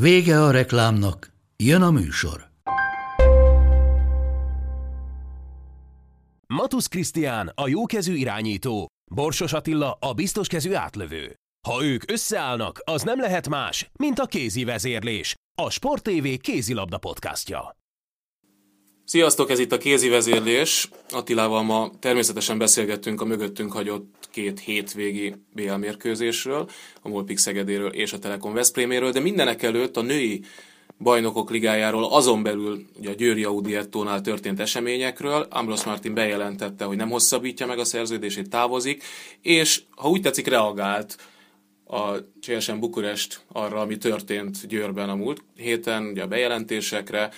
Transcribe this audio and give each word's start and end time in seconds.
Vége 0.00 0.42
a 0.42 0.50
reklámnak, 0.50 1.32
jön 1.56 1.82
a 1.82 1.90
műsor. 1.90 2.50
Matusz 6.46 6.86
Krisztián 6.86 7.52
a 7.54 7.68
jókezű 7.68 8.14
irányító, 8.14 8.86
Borsos 9.10 9.52
Attila 9.52 9.92
a 10.00 10.12
biztoskezű 10.12 10.74
átlövő. 10.74 11.34
Ha 11.68 11.84
ők 11.84 12.10
összeállnak, 12.10 12.80
az 12.84 13.02
nem 13.02 13.20
lehet 13.20 13.48
más, 13.48 13.90
mint 13.98 14.18
a 14.18 14.26
kézi 14.26 14.64
vezérlés, 14.64 15.34
a 15.62 15.70
Sport 15.70 16.02
TV 16.02 16.26
kézilabda 16.40 16.98
podcastja. 16.98 17.76
Sziasztok, 19.08 19.50
ez 19.50 19.58
itt 19.58 19.72
a 19.72 19.78
kézi 19.78 20.08
vezérlés. 20.08 20.88
Attilával 21.10 21.62
ma 21.62 21.90
természetesen 22.00 22.58
beszélgettünk 22.58 23.20
a 23.20 23.24
mögöttünk 23.24 23.72
hagyott 23.72 24.28
két 24.30 24.60
hétvégi 24.60 25.34
BL 25.52 25.72
mérkőzésről, 25.72 26.68
a 27.02 27.08
Molpix 27.08 27.42
Szegedéről 27.42 27.92
és 27.92 28.12
a 28.12 28.18
Telekom 28.18 28.54
Veszpréméről, 28.54 29.10
de 29.10 29.20
mindenek 29.20 29.62
előtt 29.62 29.96
a 29.96 30.02
női 30.02 30.40
bajnokok 30.98 31.50
ligájáról, 31.50 32.04
azon 32.04 32.42
belül 32.42 32.84
ugye 32.98 33.10
a 33.10 33.14
Győri 33.14 33.44
Audietónál 33.44 34.20
történt 34.20 34.60
eseményekről. 34.60 35.46
Ambros 35.50 35.84
Martin 35.84 36.14
bejelentette, 36.14 36.84
hogy 36.84 36.96
nem 36.96 37.10
hosszabbítja 37.10 37.66
meg 37.66 37.78
a 37.78 37.84
szerződését, 37.84 38.50
távozik, 38.50 39.04
és 39.42 39.82
ha 39.90 40.08
úgy 40.08 40.20
tetszik, 40.20 40.46
reagált 40.46 41.16
a 41.88 42.16
CSM 42.40 42.78
Bukurest 42.78 43.40
arra, 43.52 43.80
ami 43.80 43.98
történt 43.98 44.66
Győrben 44.66 45.08
a 45.08 45.14
múlt 45.14 45.42
héten, 45.56 46.06
ugye 46.06 46.22
a 46.22 46.26
bejelentésekre, 46.26 47.30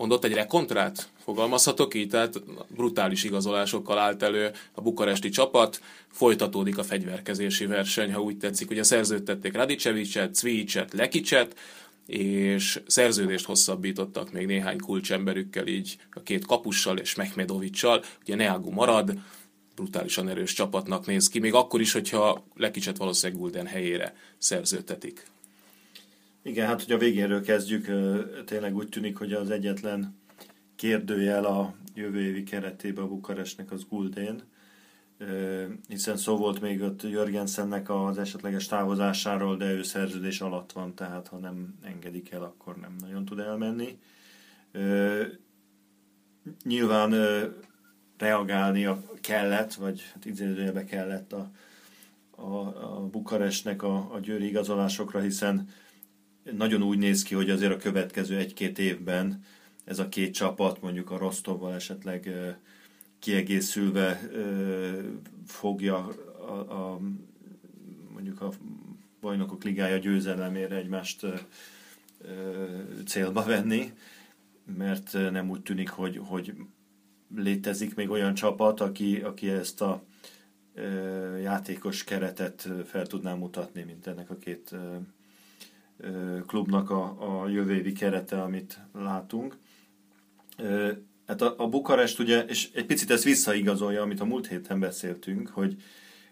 mondott 0.00 0.24
egy 0.24 0.32
rekontrát, 0.32 1.08
fogalmazhatok 1.24 1.94
így, 1.94 2.08
tehát 2.08 2.42
brutális 2.68 3.24
igazolásokkal 3.24 3.98
állt 3.98 4.22
elő 4.22 4.50
a 4.72 4.80
bukaresti 4.80 5.28
csapat, 5.28 5.80
folytatódik 6.12 6.78
a 6.78 6.82
fegyverkezési 6.82 7.66
verseny, 7.66 8.12
ha 8.12 8.20
úgy 8.20 8.36
tetszik, 8.36 8.70
ugye 8.70 8.82
szerződtették 8.82 9.54
Radicevicet, 9.54 10.34
Cvicet, 10.34 10.92
Lekicset, 10.92 11.56
és 12.06 12.80
szerződést 12.86 13.44
hosszabbítottak 13.44 14.32
még 14.32 14.46
néhány 14.46 14.78
kulcsemberükkel, 14.78 15.66
így 15.66 15.96
a 16.10 16.22
két 16.22 16.46
kapussal 16.46 16.98
és 16.98 17.14
Mehmedovicsal, 17.14 18.04
ugye 18.22 18.34
Neagu 18.34 18.70
marad, 18.70 19.12
brutálisan 19.74 20.28
erős 20.28 20.52
csapatnak 20.52 21.06
néz 21.06 21.28
ki, 21.28 21.38
még 21.38 21.54
akkor 21.54 21.80
is, 21.80 21.92
hogyha 21.92 22.44
Lekicset 22.56 22.96
valószínűleg 22.96 23.40
Gulden 23.40 23.66
helyére 23.66 24.14
szerződtetik. 24.38 25.26
Igen, 26.42 26.66
hát 26.66 26.82
hogy 26.82 26.92
a 26.92 26.98
végéről 26.98 27.42
kezdjük, 27.42 27.86
tényleg 28.44 28.76
úgy 28.76 28.88
tűnik, 28.88 29.16
hogy 29.16 29.32
az 29.32 29.50
egyetlen 29.50 30.18
kérdőjel 30.76 31.44
a 31.44 31.74
jövő 31.94 32.20
évi 32.20 32.42
keretében 32.42 33.04
a 33.04 33.08
Bukarestnek 33.08 33.72
az 33.72 33.84
Guldén, 33.88 34.42
hiszen 35.88 36.16
szó 36.16 36.36
volt 36.36 36.60
még 36.60 36.82
ott 36.82 37.02
Jörgensennek 37.02 37.90
az 37.90 38.18
esetleges 38.18 38.66
távozásáról, 38.66 39.56
de 39.56 39.72
ő 39.72 39.82
szerződés 39.82 40.40
alatt 40.40 40.72
van, 40.72 40.94
tehát 40.94 41.28
ha 41.28 41.36
nem 41.36 41.78
engedik 41.82 42.30
el, 42.30 42.42
akkor 42.42 42.76
nem 42.76 42.96
nagyon 43.00 43.24
tud 43.24 43.38
elmenni. 43.38 43.98
Nyilván 46.64 47.14
reagálni 48.18 48.88
kellett, 49.20 49.74
vagy 49.74 50.02
hát 50.12 50.24
idézőjelbe 50.24 50.84
kellett 50.84 51.32
a, 51.32 51.50
a, 52.30 52.56
a 52.96 53.08
Bukarestnek 53.10 53.82
a, 53.82 54.14
a 54.14 54.18
győri 54.18 54.46
igazolásokra, 54.46 55.20
hiszen 55.20 55.68
nagyon 56.56 56.82
úgy 56.82 56.98
néz 56.98 57.22
ki, 57.22 57.34
hogy 57.34 57.50
azért 57.50 57.72
a 57.72 57.76
következő 57.76 58.36
egy-két 58.36 58.78
évben 58.78 59.44
ez 59.84 59.98
a 59.98 60.08
két 60.08 60.34
csapat, 60.34 60.82
mondjuk 60.82 61.10
a 61.10 61.18
Rostovval 61.18 61.74
esetleg 61.74 62.30
kiegészülve 63.18 64.20
fogja 65.46 65.96
a, 66.48 66.52
a, 66.52 67.00
mondjuk 68.12 68.40
a 68.40 68.50
bajnokok 69.20 69.64
ligája 69.64 69.96
győzelemére 69.96 70.76
egymást 70.76 71.26
célba 73.06 73.42
venni, 73.42 73.92
mert 74.76 75.12
nem 75.12 75.50
úgy 75.50 75.62
tűnik, 75.62 75.88
hogy, 75.88 76.20
hogy 76.24 76.54
létezik 77.36 77.94
még 77.94 78.10
olyan 78.10 78.34
csapat, 78.34 78.80
aki, 78.80 79.16
aki 79.16 79.50
ezt 79.50 79.80
a 79.80 80.02
játékos 81.42 82.04
keretet 82.04 82.68
fel 82.84 83.06
tudná 83.06 83.34
mutatni, 83.34 83.82
mint 83.82 84.06
ennek 84.06 84.30
a 84.30 84.36
két 84.36 84.74
klubnak 86.46 86.90
a, 86.90 87.42
a 87.42 87.48
jövő 87.48 87.92
kerete, 87.92 88.42
amit 88.42 88.78
látunk. 88.92 89.56
Hát 91.26 91.42
a, 91.42 91.54
a 91.56 91.68
Bukarest 91.68 92.18
ugye, 92.18 92.44
és 92.44 92.70
egy 92.74 92.86
picit 92.86 93.10
ez 93.10 93.24
visszaigazolja, 93.24 94.02
amit 94.02 94.20
a 94.20 94.24
múlt 94.24 94.46
héten 94.46 94.80
beszéltünk, 94.80 95.48
hogy, 95.48 95.76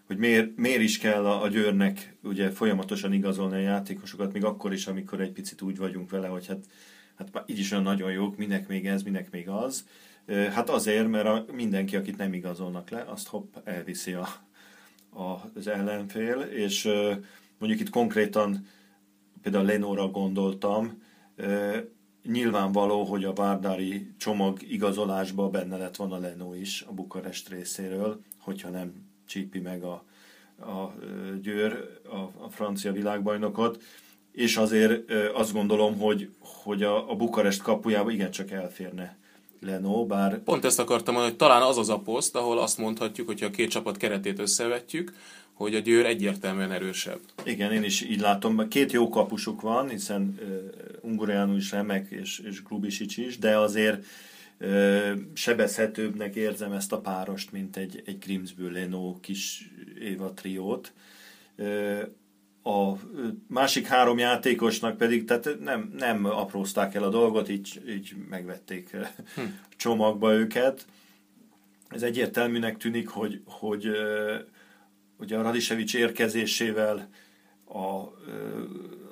hogy 0.05 0.17
miért, 0.17 0.55
miért 0.55 0.81
is 0.81 0.97
kell 0.97 1.25
a, 1.25 1.41
a 1.41 1.47
Győrnek 1.47 2.15
ugye 2.23 2.51
folyamatosan 2.51 3.13
igazolni 3.13 3.55
a 3.55 3.59
játékosokat, 3.59 4.33
még 4.33 4.43
akkor 4.43 4.73
is, 4.73 4.87
amikor 4.87 5.21
egy 5.21 5.31
picit 5.31 5.61
úgy 5.61 5.77
vagyunk 5.77 6.09
vele, 6.09 6.27
hogy 6.27 6.47
hát, 6.47 6.65
hát 7.17 7.43
így 7.45 7.59
is 7.59 7.71
olyan 7.71 7.83
nagyon 7.83 8.11
jók, 8.11 8.37
minek 8.37 8.67
még 8.67 8.87
ez, 8.87 9.03
minek 9.03 9.31
még 9.31 9.49
az. 9.49 9.85
Hát 10.27 10.69
azért, 10.69 11.07
mert 11.07 11.27
a, 11.27 11.45
mindenki, 11.51 11.95
akit 11.95 12.17
nem 12.17 12.33
igazolnak 12.33 12.89
le, 12.89 13.03
azt 13.07 13.27
hopp, 13.27 13.55
elviszi 13.63 14.13
a, 14.13 14.27
a, 15.09 15.51
az 15.55 15.67
ellenfél, 15.67 16.39
és 16.39 16.89
mondjuk 17.57 17.81
itt 17.81 17.89
konkrétan 17.89 18.67
például 19.49 19.71
Lenóra 19.71 20.07
gondoltam, 20.07 21.03
nyilvánvaló, 22.23 23.03
hogy 23.03 23.23
a 23.23 23.33
Várdári 23.33 24.11
csomag 24.17 24.61
igazolásban 24.61 25.51
benne 25.51 25.77
lett 25.77 25.95
volna 25.95 26.17
Lenó 26.17 26.53
is 26.53 26.85
a 26.87 26.93
Bukarest 26.93 27.49
részéről, 27.49 28.21
hogyha 28.39 28.69
nem 28.69 28.93
csípi 29.27 29.59
meg 29.59 29.83
a, 29.83 30.03
a 30.59 30.93
Győr 31.41 31.99
a, 32.11 32.43
a 32.43 32.49
francia 32.49 32.91
világbajnokot, 32.91 33.81
és 34.31 34.57
azért 34.57 35.11
azt 35.33 35.53
gondolom, 35.53 35.97
hogy, 35.99 36.29
hogy 36.39 36.83
a, 36.83 37.11
a 37.11 37.15
Bukarest 37.15 37.61
kapujába 37.61 38.11
igencsak 38.11 38.51
elférne 38.51 39.17
Lenó, 39.61 40.05
bár... 40.05 40.39
Pont 40.39 40.65
ezt 40.65 40.79
akartam 40.79 41.13
mondani, 41.13 41.35
hogy 41.37 41.47
talán 41.47 41.61
az 41.61 41.77
az 41.77 41.89
a 41.89 41.99
poszt, 41.99 42.35
ahol 42.35 42.59
azt 42.59 42.77
mondhatjuk, 42.77 43.27
hogyha 43.27 43.45
a 43.45 43.51
két 43.51 43.69
csapat 43.69 43.97
keretét 43.97 44.39
összevetjük, 44.39 45.13
hogy 45.59 45.75
a 45.75 45.79
Győr 45.79 46.05
egyértelműen 46.05 46.71
erősebb. 46.71 47.19
Igen, 47.43 47.71
én 47.71 47.83
is 47.83 48.01
így 48.01 48.19
látom. 48.19 48.67
Két 48.67 48.91
jó 48.91 49.09
kapusuk 49.09 49.61
van, 49.61 49.89
hiszen 49.89 50.39
uh, 50.41 50.73
Ungureanu 51.01 51.55
is 51.55 51.71
remek, 51.71 52.09
és, 52.09 52.39
és 52.39 52.63
Grubisic 52.63 53.17
is, 53.17 53.37
de 53.37 53.57
azért 53.57 54.05
uh, 54.59 55.11
sebezhetőbbnek 55.33 56.35
érzem 56.35 56.71
ezt 56.71 56.91
a 56.91 56.99
párost, 56.99 57.51
mint 57.51 57.77
egy, 57.77 58.01
egy 58.05 58.17
Grimsből 58.17 58.71
Leno 58.71 59.19
kis 59.19 59.71
Éva 59.99 60.33
triót. 60.33 60.93
Uh, 61.57 62.01
a 62.63 62.97
másik 63.47 63.87
három 63.87 64.17
játékosnak 64.17 64.97
pedig 64.97 65.25
tehát 65.25 65.59
nem, 65.59 65.93
nem 65.97 66.25
aprózták 66.25 66.95
el 66.95 67.03
a 67.03 67.09
dolgot, 67.09 67.49
így, 67.49 67.81
így 67.89 68.15
megvették 68.29 68.89
hm. 69.35 69.41
csomagba 69.77 70.33
őket. 70.33 70.85
Ez 71.89 72.01
egyértelműnek 72.01 72.77
tűnik, 72.77 73.07
hogy, 73.07 73.41
hogy 73.45 73.91
ugye 75.19 75.37
a 75.37 75.41
Radisevics 75.41 75.95
érkezésével 75.95 77.09
a 77.65 78.03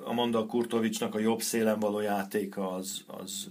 Amanda 0.04 0.46
Kurtovicsnak 0.46 1.14
a 1.14 1.18
jobb 1.18 1.40
szélen 1.40 1.78
való 1.78 2.00
játéka 2.00 2.72
az, 2.72 3.04
az 3.06 3.48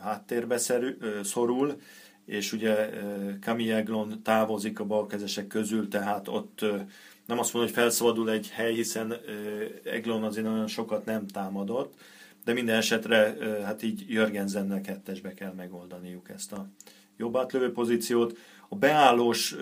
háttérbe 0.00 0.58
szerű, 0.58 0.96
szorul, 1.22 1.80
és 2.24 2.52
ugye 2.52 2.90
Camille 3.40 3.76
Eglon 3.76 4.22
távozik 4.22 4.80
a 4.80 4.84
balkezesek 4.84 5.46
közül, 5.46 5.88
tehát 5.88 6.28
ott 6.28 6.60
nem 7.26 7.38
azt 7.38 7.52
mondom, 7.52 7.72
hogy 7.72 7.82
felszabadul 7.82 8.30
egy 8.30 8.50
hely, 8.50 8.74
hiszen 8.74 9.14
Eglon 9.84 10.22
azért 10.22 10.46
olyan 10.46 10.66
sokat 10.66 11.04
nem 11.04 11.26
támadott, 11.26 11.94
de 12.44 12.52
minden 12.52 12.76
esetre 12.76 13.36
hát 13.64 13.82
így 13.82 14.04
Jörgensennek 14.08 14.82
kettesbe 14.82 15.34
kell 15.34 15.52
megoldaniuk 15.52 16.28
ezt 16.28 16.52
a 16.52 16.66
jobb 17.16 17.36
átlövő 17.36 17.72
pozíciót. 17.72 18.38
A 18.72 18.76
beállós 18.76 19.56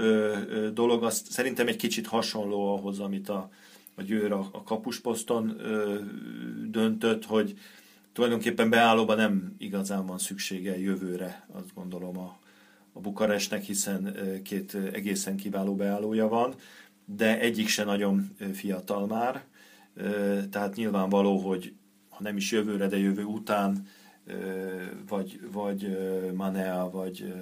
dolog 0.73 1.05
az 1.05 1.23
szerintem 1.31 1.67
egy 1.67 1.77
kicsit 1.77 2.07
hasonló 2.07 2.77
ahhoz, 2.77 3.01
amit 3.01 3.29
a, 3.29 3.51
a 3.95 4.03
Győr 4.03 4.33
a, 4.33 4.49
a 4.53 4.63
kapusposzton 4.63 5.61
döntött, 6.71 7.25
hogy 7.25 7.59
tulajdonképpen 8.13 8.71
beállóban 8.71 9.17
nem 9.17 9.55
igazán 9.59 10.07
van 10.07 10.19
szüksége 10.19 10.79
jövőre, 10.79 11.47
azt 11.53 11.75
gondolom 11.75 12.19
a, 12.19 12.39
a 12.93 13.01
Bukarestnek, 13.01 13.63
hiszen 13.63 14.17
két 14.43 14.75
egészen 14.93 15.37
kiváló 15.37 15.75
beállója 15.75 16.29
van, 16.29 16.55
de 17.05 17.41
egyik 17.41 17.69
se 17.69 17.85
nagyon 17.85 18.37
fiatal 18.53 19.07
már, 19.07 19.45
tehát 20.51 20.75
nyilvánvaló, 20.75 21.39
hogy 21.39 21.73
ha 22.09 22.23
nem 22.23 22.37
is 22.37 22.53
jövőre, 22.53 22.87
de 22.87 22.99
jövő 22.99 23.25
után, 23.25 23.87
vagy, 25.09 25.41
vagy 25.53 25.99
Manea, 26.35 26.91
vagy 26.91 27.35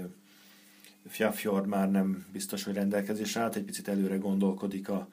Fjafjord 1.09 1.67
már 1.67 1.91
nem 1.91 2.27
biztos, 2.33 2.65
hogy 2.65 2.75
rendelkezésre 2.75 3.41
állt, 3.41 3.57
egy 3.57 3.65
picit 3.65 3.89
előre 3.89 4.17
gondolkodik 4.17 4.89
a, 4.89 5.09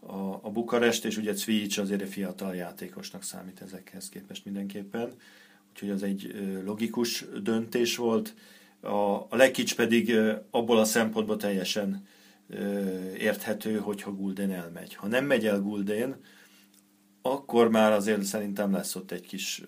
a, 0.00 0.38
a 0.42 0.50
Bukarest, 0.50 1.04
és 1.04 1.16
ugye 1.16 1.32
Cvics 1.32 1.78
azért 1.78 2.02
egy 2.02 2.08
fiatal 2.08 2.54
játékosnak 2.54 3.22
számít 3.22 3.60
ezekhez 3.60 4.08
képest 4.08 4.44
mindenképpen, 4.44 5.12
úgyhogy 5.70 5.90
az 5.90 6.02
egy 6.02 6.34
logikus 6.64 7.24
döntés 7.42 7.96
volt. 7.96 8.34
A, 8.80 9.14
a 9.14 9.28
Lekics 9.30 9.74
pedig 9.74 10.16
abból 10.50 10.78
a 10.78 10.84
szempontból 10.84 11.36
teljesen 11.36 12.06
érthető, 13.18 13.76
hogyha 13.78 14.12
Gulden 14.12 14.52
elmegy. 14.52 14.94
Ha 14.94 15.06
nem 15.06 15.24
megy 15.24 15.46
el 15.46 15.60
Gulden, 15.60 16.16
akkor 17.22 17.70
már 17.70 17.92
azért 17.92 18.22
szerintem 18.22 18.72
lesz 18.72 18.94
ott 18.94 19.10
egy 19.10 19.26
kis 19.26 19.62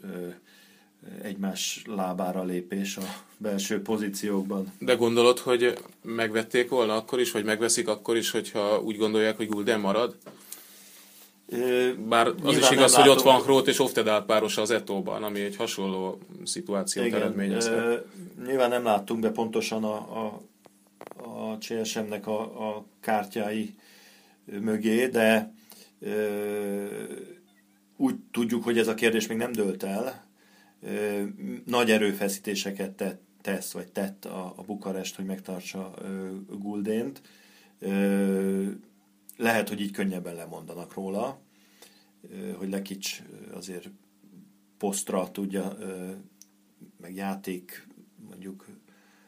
egymás 1.23 1.83
lábára 1.87 2.45
lépés 2.45 2.97
a 2.97 3.03
belső 3.37 3.83
pozíciókban. 3.83 4.73
De 4.79 4.95
gondolod, 4.95 5.39
hogy 5.39 5.79
megvették 6.03 6.69
volna 6.69 6.95
akkor 6.97 7.21
is, 7.21 7.31
vagy 7.31 7.45
megveszik 7.45 7.89
akkor 7.89 8.17
is, 8.17 8.31
hogyha 8.31 8.81
úgy 8.81 8.97
gondolják, 8.97 9.37
hogy 9.37 9.49
Gulden 9.49 9.81
marad? 9.81 10.17
Bár 12.09 12.33
az 12.43 12.57
is 12.57 12.71
igaz, 12.71 12.95
hogy 12.95 13.09
ott 13.09 13.23
van 13.23 13.43
Krót 13.43 13.69
és 13.69 13.79
Oftedál 13.79 14.25
párosa 14.25 14.61
az 14.61 14.71
Etóban, 14.71 15.23
ami 15.23 15.41
egy 15.41 15.57
hasonló 15.57 16.19
szituációt 16.45 17.07
Igen, 17.07 17.21
eredményezhet. 17.21 18.05
Nyilván 18.47 18.71
nem 18.71 18.85
láttunk 18.85 19.21
be 19.21 19.31
pontosan 19.31 19.85
a, 19.85 19.95
a, 19.95 20.43
a 21.17 21.59
CSM-nek 21.59 22.27
a, 22.27 22.41
a 22.41 22.85
kártyái 23.01 23.75
mögé, 24.45 25.07
de 25.07 25.55
úgy 27.97 28.15
tudjuk, 28.33 28.65
hogy 28.65 28.79
ez 28.79 28.89
a 28.89 28.95
kérdés 28.95 29.27
még 29.27 29.37
nem 29.37 29.53
dőlt 29.53 29.83
el, 29.83 30.26
nagy 31.65 31.91
erőfeszítéseket 31.91 32.91
tett, 32.91 33.23
tesz, 33.41 33.73
vagy 33.73 33.93
tett 33.93 34.25
a, 34.25 34.53
a 34.57 34.63
Bukarest, 34.63 35.17
hogy 35.17 35.25
megtartsa 35.25 35.95
Guldént. 36.49 37.23
Lehet, 39.37 39.69
hogy 39.69 39.81
így 39.81 39.91
könnyebben 39.91 40.35
lemondanak 40.35 40.95
róla, 40.95 41.41
hogy 42.57 42.71
Lekics 42.71 43.23
azért 43.53 43.89
posztra 44.79 45.31
tudja, 45.31 45.77
meg 47.01 47.15
játék 47.15 47.87
mondjuk 48.29 48.67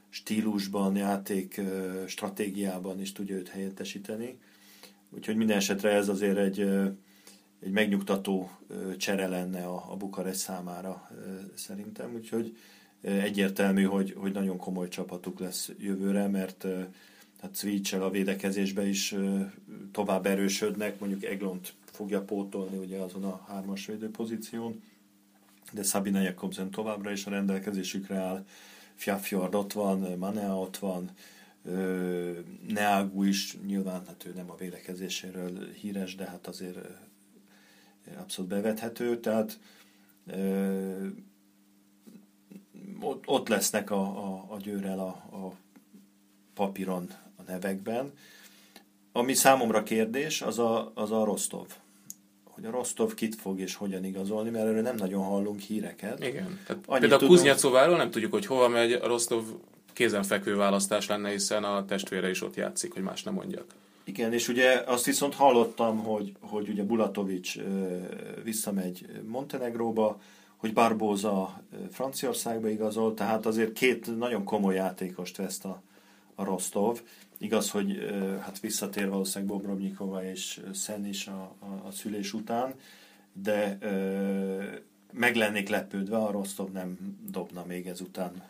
stílusban, 0.08 0.96
játék 0.96 1.60
stratégiában 2.06 3.00
is 3.00 3.12
tudja 3.12 3.36
őt 3.36 3.48
helyettesíteni. 3.48 4.38
Úgyhogy 5.10 5.36
minden 5.36 5.56
esetre 5.56 5.90
ez 5.90 6.08
azért 6.08 6.38
egy 6.38 6.70
egy 7.60 7.70
megnyugtató 7.70 8.50
csere 8.96 9.26
lenne 9.26 9.64
a, 9.64 9.86
a 9.90 9.96
Bukarest 9.96 10.38
számára 10.38 11.10
szerintem, 11.54 12.14
úgyhogy 12.14 12.56
egyértelmű, 13.00 13.82
hogy, 13.82 14.14
hogy 14.16 14.32
nagyon 14.32 14.56
komoly 14.56 14.88
csapatuk 14.88 15.40
lesz 15.40 15.70
jövőre, 15.78 16.26
mert 16.26 16.66
hát 17.40 17.54
Cvicsel 17.54 18.02
a 18.02 18.10
védekezésbe 18.10 18.86
is 18.86 19.14
tovább 19.92 20.26
erősödnek, 20.26 21.00
mondjuk 21.00 21.24
Eglont 21.24 21.72
fogja 21.84 22.22
pótolni 22.22 22.76
ugye 22.76 22.98
azon 22.98 23.24
a 23.24 23.44
hármas 23.48 23.86
védő 23.86 24.10
pozíción, 24.10 24.82
de 25.72 25.82
Sabina 25.82 26.20
Jakobsen 26.20 26.70
továbbra 26.70 27.10
is 27.10 27.26
a 27.26 27.30
rendelkezésükre 27.30 28.16
áll, 28.16 28.44
Fjafjord 28.94 29.54
ott 29.54 29.72
van, 29.72 29.98
Manea 30.18 30.58
ott 30.58 30.76
van, 30.76 31.10
Neagu 32.68 33.22
is, 33.22 33.56
nyilván 33.66 34.06
hát 34.06 34.24
ő 34.26 34.32
nem 34.36 34.50
a 34.50 34.56
védekezéséről 34.56 35.72
híres, 35.72 36.14
de 36.14 36.24
hát 36.24 36.46
azért 36.46 36.78
abszolút 38.16 38.50
bevethető, 38.50 39.20
tehát 39.20 39.58
ott, 43.00 43.22
ott 43.26 43.48
lesznek 43.48 43.90
a, 43.90 44.00
a, 44.00 44.46
a 44.48 44.56
győrel 44.58 44.98
a, 44.98 45.36
a 45.36 45.52
papíron 46.54 47.08
a 47.36 47.42
nevekben. 47.46 48.12
Ami 49.12 49.34
számomra 49.34 49.82
kérdés, 49.82 50.42
az 50.42 50.58
a, 50.58 50.92
az 50.94 51.10
a 51.10 51.24
Rostov. 51.24 51.66
Hogy 52.44 52.64
a 52.64 52.70
Rostov 52.70 53.14
kit 53.14 53.34
fog 53.34 53.60
és 53.60 53.74
hogyan 53.74 54.04
igazolni, 54.04 54.50
mert 54.50 54.66
erről 54.66 54.82
nem 54.82 54.96
nagyon 54.96 55.24
hallunk 55.24 55.60
híreket. 55.60 56.24
Igen. 56.24 56.60
Tehát 56.66 56.84
például 56.86 57.20
tudom... 57.20 57.28
Kuznyacóváról 57.28 57.96
nem 57.96 58.10
tudjuk, 58.10 58.32
hogy 58.32 58.46
hova 58.46 58.68
megy, 58.68 58.92
a 58.92 59.06
Rostov 59.06 59.44
kézenfekvő 59.92 60.56
választás 60.56 61.06
lenne, 61.06 61.30
hiszen 61.30 61.64
a 61.64 61.84
testvére 61.84 62.30
is 62.30 62.42
ott 62.42 62.56
játszik, 62.56 62.92
hogy 62.92 63.02
más 63.02 63.22
nem 63.22 63.34
mondjak. 63.34 63.74
Igen, 64.08 64.32
és 64.32 64.48
ugye 64.48 64.82
azt 64.86 65.04
viszont 65.04 65.34
hallottam, 65.34 65.98
hogy, 65.98 66.32
hogy 66.40 66.68
ugye 66.68 66.82
Bulatovics 66.82 67.58
visszamegy 68.44 69.06
Montenegróba, 69.26 70.20
hogy 70.56 70.72
Barboza 70.72 71.62
Franciaországba 71.90 72.68
igazol, 72.68 73.14
tehát 73.14 73.46
azért 73.46 73.72
két 73.72 74.18
nagyon 74.18 74.44
komoly 74.44 74.74
játékost 74.74 75.36
veszt 75.36 75.64
a, 75.64 75.82
a 76.34 76.44
Rostov. 76.44 77.00
Igaz, 77.38 77.70
hogy 77.70 77.98
hát 78.40 78.60
visszatér 78.60 79.08
valószínűleg 79.08 79.54
Bobrovnikova 79.54 80.24
és 80.24 80.60
Szen 80.72 81.06
is 81.06 81.26
a, 81.26 81.54
a, 81.58 81.86
a 81.86 81.90
szülés 81.90 82.32
után, 82.32 82.74
de 83.32 83.78
meg 85.12 85.36
lennék 85.36 85.68
lepődve, 85.68 86.16
a 86.16 86.30
Rostov 86.30 86.70
nem 86.70 87.18
dobna 87.30 87.64
még 87.64 87.86
ezután 87.86 88.42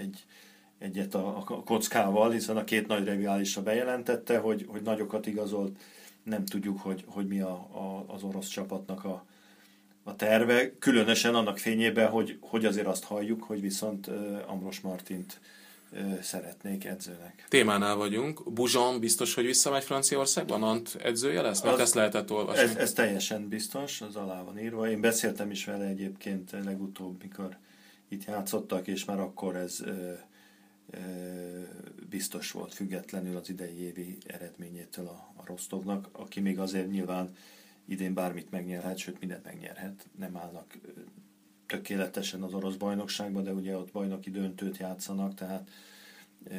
egy, 0.00 0.24
egyet 0.80 1.14
a, 1.14 1.36
a 1.36 1.44
kockával, 1.44 2.30
hiszen 2.30 2.56
a 2.56 2.64
két 2.64 2.86
nagy 2.86 3.08
riválisa 3.08 3.62
bejelentette, 3.62 4.38
hogy, 4.38 4.66
hogy 4.68 4.82
nagyokat 4.82 5.26
igazolt. 5.26 5.78
Nem 6.22 6.44
tudjuk, 6.44 6.80
hogy, 6.80 7.04
hogy 7.06 7.26
mi 7.26 7.40
a, 7.40 7.52
a, 7.52 8.04
az 8.06 8.22
orosz 8.22 8.48
csapatnak 8.48 9.04
a, 9.04 9.24
a 10.02 10.16
terve, 10.16 10.78
különösen 10.78 11.34
annak 11.34 11.58
fényében, 11.58 12.08
hogy, 12.08 12.38
hogy 12.40 12.64
azért 12.64 12.86
azt 12.86 13.04
halljuk, 13.04 13.42
hogy 13.42 13.60
viszont 13.60 14.06
uh, 14.06 14.38
Amros 14.46 14.80
Martint 14.80 15.40
uh, 15.92 16.20
szeretnék 16.20 16.84
edzőnek. 16.84 17.46
Témánál 17.48 17.96
vagyunk. 17.96 18.52
Buzson 18.52 19.00
biztos, 19.00 19.34
hogy 19.34 19.44
visszamegy 19.44 19.84
Franciaországba? 19.84 20.56
Nant 20.56 20.96
edzője 21.02 21.42
lesz? 21.42 21.62
Mert 21.62 21.74
az, 21.74 21.80
ezt 21.80 21.94
lehetett 21.94 22.30
olvasni. 22.30 22.62
Ez, 22.62 22.76
ez 22.76 22.92
teljesen 22.92 23.48
biztos, 23.48 24.00
az 24.00 24.16
alá 24.16 24.42
van 24.42 24.58
írva. 24.58 24.90
Én 24.90 25.00
beszéltem 25.00 25.50
is 25.50 25.64
vele 25.64 25.84
egyébként 25.84 26.50
legutóbb, 26.64 27.22
mikor 27.22 27.56
itt 28.08 28.24
játszottak, 28.24 28.86
és 28.86 29.04
már 29.04 29.20
akkor 29.20 29.56
ez 29.56 29.80
uh, 29.80 30.18
biztos 32.08 32.50
volt 32.50 32.74
függetlenül 32.74 33.36
az 33.36 33.48
idei 33.48 33.80
évi 33.80 34.18
eredményétől 34.26 35.06
a, 35.06 35.32
a 35.36 35.46
Rostovnak, 35.46 36.08
aki 36.12 36.40
még 36.40 36.58
azért 36.58 36.90
nyilván 36.90 37.34
idén 37.84 38.14
bármit 38.14 38.50
megnyerhet, 38.50 38.98
sőt 38.98 39.20
mindent 39.20 39.44
megnyerhet. 39.44 40.08
Nem 40.18 40.36
állnak 40.36 40.78
tökéletesen 41.66 42.42
az 42.42 42.54
orosz 42.54 42.74
bajnokságban, 42.74 43.44
de 43.44 43.52
ugye 43.52 43.76
ott 43.76 43.92
bajnoki 43.92 44.30
döntőt 44.30 44.76
játszanak, 44.76 45.34
tehát 45.34 45.70
e, 46.50 46.58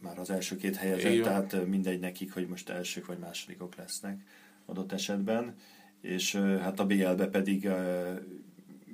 már 0.00 0.18
az 0.18 0.30
első 0.30 0.56
két 0.56 0.76
helyezett, 0.76 1.22
tehát 1.22 1.66
mindegy 1.66 2.00
nekik, 2.00 2.32
hogy 2.32 2.48
most 2.48 2.68
elsők 2.68 3.06
vagy 3.06 3.18
másodikok 3.18 3.74
lesznek 3.74 4.24
adott 4.66 4.92
esetben, 4.92 5.54
és 6.00 6.34
hát 6.36 6.80
a 6.80 6.86
BL-be 6.86 7.26
pedig 7.26 7.64
e, 7.64 8.18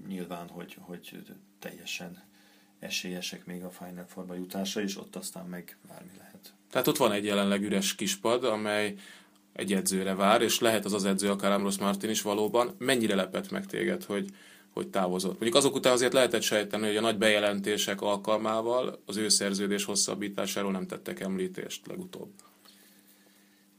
nyilván, 0.06 0.48
hogy, 0.48 0.76
hogy 0.80 1.22
teljesen 1.58 2.22
esélyesek 2.78 3.46
még 3.46 3.64
a 3.64 3.70
Final 3.70 4.06
Four-ba 4.08 4.34
jutásra, 4.34 4.80
és 4.80 4.96
ott 4.96 5.16
aztán 5.16 5.46
meg 5.46 5.76
bármi 5.88 6.10
lehet. 6.18 6.54
Tehát 6.70 6.86
ott 6.86 6.96
van 6.96 7.12
egy 7.12 7.24
jelenleg 7.24 7.62
üres 7.62 7.94
kispad, 7.94 8.44
amely 8.44 8.94
egy 9.52 9.72
edzőre 9.72 10.14
vár, 10.14 10.42
és 10.42 10.60
lehet 10.60 10.84
az 10.84 10.92
az 10.92 11.04
edző, 11.04 11.30
akár 11.30 11.52
Ambrose 11.52 11.82
Martin 11.82 12.10
is 12.10 12.22
valóban. 12.22 12.74
Mennyire 12.78 13.14
lepett 13.14 13.50
meg 13.50 13.66
téged, 13.66 14.04
hogy, 14.04 14.28
hogy 14.70 14.88
távozott? 14.88 15.32
Mondjuk 15.32 15.54
azok 15.54 15.74
után 15.74 15.92
azért 15.92 16.12
lehetett 16.12 16.42
sejteni, 16.42 16.86
hogy 16.86 16.96
a 16.96 17.00
nagy 17.00 17.18
bejelentések 17.18 18.00
alkalmával 18.00 19.02
az 19.06 19.16
ő 19.16 19.28
szerződés 19.28 19.84
hosszabbításáról 19.84 20.72
nem 20.72 20.86
tettek 20.86 21.20
említést 21.20 21.86
legutóbb. 21.86 22.30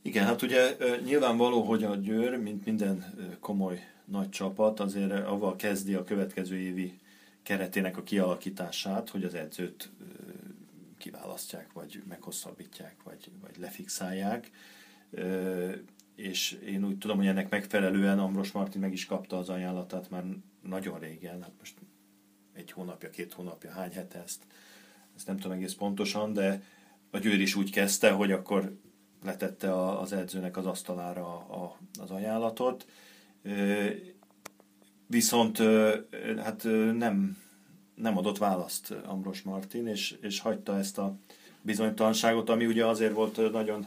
Igen, 0.01 0.25
hát 0.25 0.41
ugye 0.41 0.77
nyilvánvaló, 1.05 1.61
hogy 1.61 1.83
a 1.83 1.95
Győr, 1.95 2.37
mint 2.37 2.65
minden 2.65 3.13
komoly 3.39 3.79
nagy 4.05 4.29
csapat, 4.29 4.79
azért 4.79 5.25
avval 5.25 5.55
kezdi 5.55 5.93
a 5.93 6.03
következő 6.03 6.55
évi 6.55 6.99
keretének 7.47 7.97
a 7.97 8.03
kialakítását, 8.03 9.09
hogy 9.09 9.23
az 9.23 9.33
edzőt 9.33 9.91
kiválasztják, 10.97 11.73
vagy 11.73 12.01
meghosszabbítják, 12.07 12.95
vagy, 13.03 13.31
vagy 13.41 13.57
lefixálják. 13.57 14.51
És 16.15 16.51
én 16.51 16.85
úgy 16.85 16.97
tudom, 16.97 17.17
hogy 17.17 17.27
ennek 17.27 17.49
megfelelően 17.49 18.19
Ambros 18.19 18.51
Martin 18.51 18.81
meg 18.81 18.93
is 18.93 19.05
kapta 19.05 19.37
az 19.37 19.49
ajánlatát 19.49 20.09
már 20.09 20.23
nagyon 20.61 20.99
régen, 20.99 21.41
hát 21.41 21.51
most 21.59 21.77
egy 22.53 22.71
hónapja, 22.71 23.09
két 23.09 23.33
hónapja, 23.33 23.71
hány 23.71 23.91
hete 23.91 24.21
ezt, 24.23 24.43
ezt 25.15 25.27
nem 25.27 25.37
tudom 25.37 25.57
egész 25.57 25.73
pontosan, 25.73 26.33
de 26.33 26.63
a 27.11 27.17
Győr 27.17 27.39
is 27.39 27.55
úgy 27.55 27.71
kezdte, 27.71 28.11
hogy 28.11 28.31
akkor 28.31 28.77
letette 29.23 29.97
az 29.97 30.13
edzőnek 30.13 30.57
az 30.57 30.65
asztalára 30.65 31.37
a, 31.37 31.77
az 31.99 32.11
ajánlatot 32.11 32.85
Viszont 35.07 35.57
hát 36.37 36.63
nem, 36.97 37.37
nem 37.95 38.17
adott 38.17 38.37
választ 38.37 38.93
Ambros 39.05 39.41
Martin, 39.41 39.87
és, 39.87 40.15
és 40.21 40.39
hagyta 40.39 40.77
ezt 40.77 40.97
a 40.97 41.15
bizonytalanságot, 41.61 42.49
ami 42.49 42.65
ugye 42.65 42.85
azért 42.85 43.13
volt 43.13 43.51
nagyon 43.51 43.85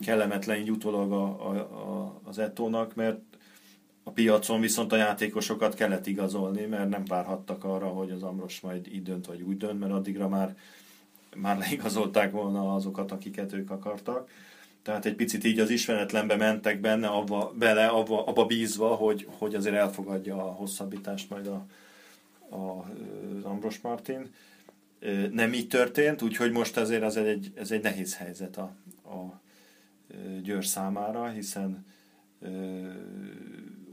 kellemetlen 0.00 0.58
így 0.58 0.70
utólag 0.70 1.12
a, 1.12 1.48
a, 1.48 1.54
a, 1.56 2.20
az 2.24 2.38
Etónak, 2.38 2.94
mert 2.94 3.20
a 4.02 4.10
piacon 4.10 4.60
viszont 4.60 4.92
a 4.92 4.96
játékosokat 4.96 5.74
kellett 5.74 6.06
igazolni, 6.06 6.64
mert 6.64 6.88
nem 6.88 7.04
várhattak 7.04 7.64
arra, 7.64 7.86
hogy 7.86 8.10
az 8.10 8.22
Amros 8.22 8.60
majd 8.60 8.86
így 8.86 9.02
dönt 9.02 9.26
vagy 9.26 9.42
úgy 9.42 9.56
dönt, 9.56 9.80
mert 9.80 9.92
addigra 9.92 10.28
már, 10.28 10.56
már 11.36 11.58
leigazolták 11.58 12.32
volna 12.32 12.74
azokat, 12.74 13.12
akiket 13.12 13.52
ők 13.52 13.70
akartak. 13.70 14.30
Tehát 14.88 15.06
egy 15.06 15.14
picit 15.14 15.44
így 15.44 15.58
az 15.58 15.70
ismeretlenbe 15.70 16.36
mentek 16.36 16.80
benne, 16.80 17.06
abba, 17.06 17.52
bele, 17.58 17.86
abba, 17.86 18.24
abba 18.24 18.46
bízva, 18.46 18.94
hogy, 18.94 19.28
hogy 19.30 19.54
azért 19.54 19.74
elfogadja 19.74 20.36
a 20.36 20.52
hosszabbítást 20.52 21.30
majd 21.30 21.46
a, 21.46 21.66
a, 22.48 22.84
az 23.36 23.44
Ambros 23.44 23.80
Martin. 23.80 24.34
Nem 25.30 25.52
így 25.52 25.68
történt, 25.68 26.22
úgyhogy 26.22 26.52
most 26.52 26.76
azért 26.76 27.02
ez 27.02 27.16
egy, 27.16 27.52
ez 27.54 27.70
egy 27.70 27.82
nehéz 27.82 28.16
helyzet 28.16 28.56
a, 28.56 28.74
a 29.04 29.40
Győr 30.42 30.64
számára, 30.64 31.28
hiszen 31.28 31.86
ö, 32.40 32.48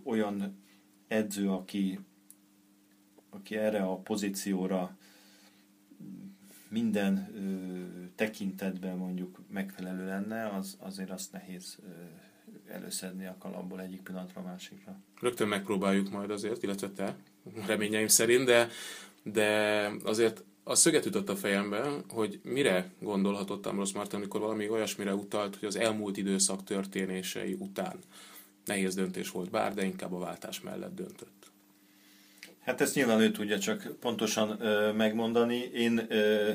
olyan 0.03 0.63
edző, 1.07 1.49
aki, 1.49 1.99
aki 3.29 3.57
erre 3.57 3.81
a 3.81 3.95
pozícióra 3.95 4.97
minden 6.75 7.29
ö, 7.35 8.05
tekintetben 8.15 8.97
mondjuk 8.97 9.39
megfelelő 9.49 10.05
lenne, 10.05 10.47
az, 10.47 10.77
azért 10.79 11.09
azt 11.09 11.31
nehéz 11.31 11.77
ö, 11.83 12.71
előszedni 12.73 13.25
a 13.25 13.35
kalapból 13.39 13.81
egyik 13.81 14.01
pillanatra 14.01 14.41
a 14.41 14.43
másikra. 14.43 14.99
Rögtön 15.21 15.47
megpróbáljuk 15.47 16.09
majd 16.09 16.31
azért, 16.31 16.63
illetve 16.63 16.89
te, 16.89 17.15
reményeim 17.65 18.07
szerint, 18.07 18.45
de, 18.45 18.67
de 19.23 19.47
azért 20.03 20.43
a 20.63 20.75
szöget 20.75 21.05
ütött 21.05 21.29
a 21.29 21.35
fejembe, 21.35 21.89
hogy 22.09 22.39
mire 22.43 22.91
gondolhatott 22.99 23.65
Ambrose 23.65 23.97
Martin, 23.97 24.17
amikor 24.17 24.39
valami 24.39 24.69
olyasmire 24.69 25.13
utalt, 25.13 25.55
hogy 25.55 25.67
az 25.67 25.75
elmúlt 25.75 26.17
időszak 26.17 26.63
történései 26.63 27.53
után 27.59 27.97
nehéz 28.65 28.95
döntés 28.95 29.31
volt 29.31 29.49
bár, 29.49 29.73
de 29.73 29.85
inkább 29.85 30.13
a 30.13 30.19
váltás 30.19 30.61
mellett 30.61 30.95
döntött. 30.95 31.44
Hát 32.65 32.81
ezt 32.81 32.95
nyilván 32.95 33.19
ő 33.19 33.31
tudja 33.31 33.59
csak 33.59 33.95
pontosan 33.99 34.61
ö, 34.61 34.91
megmondani. 34.91 35.55
Én 35.55 36.05
ö, 36.09 36.51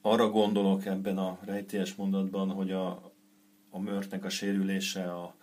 arra 0.00 0.30
gondolok 0.30 0.86
ebben 0.86 1.18
a 1.18 1.38
rejtélyes 1.44 1.94
mondatban, 1.94 2.50
hogy 2.50 2.70
a, 2.70 3.12
a 3.70 3.78
mörtnek 3.78 4.24
a 4.24 4.28
sérülése, 4.28 5.12
a, 5.12 5.36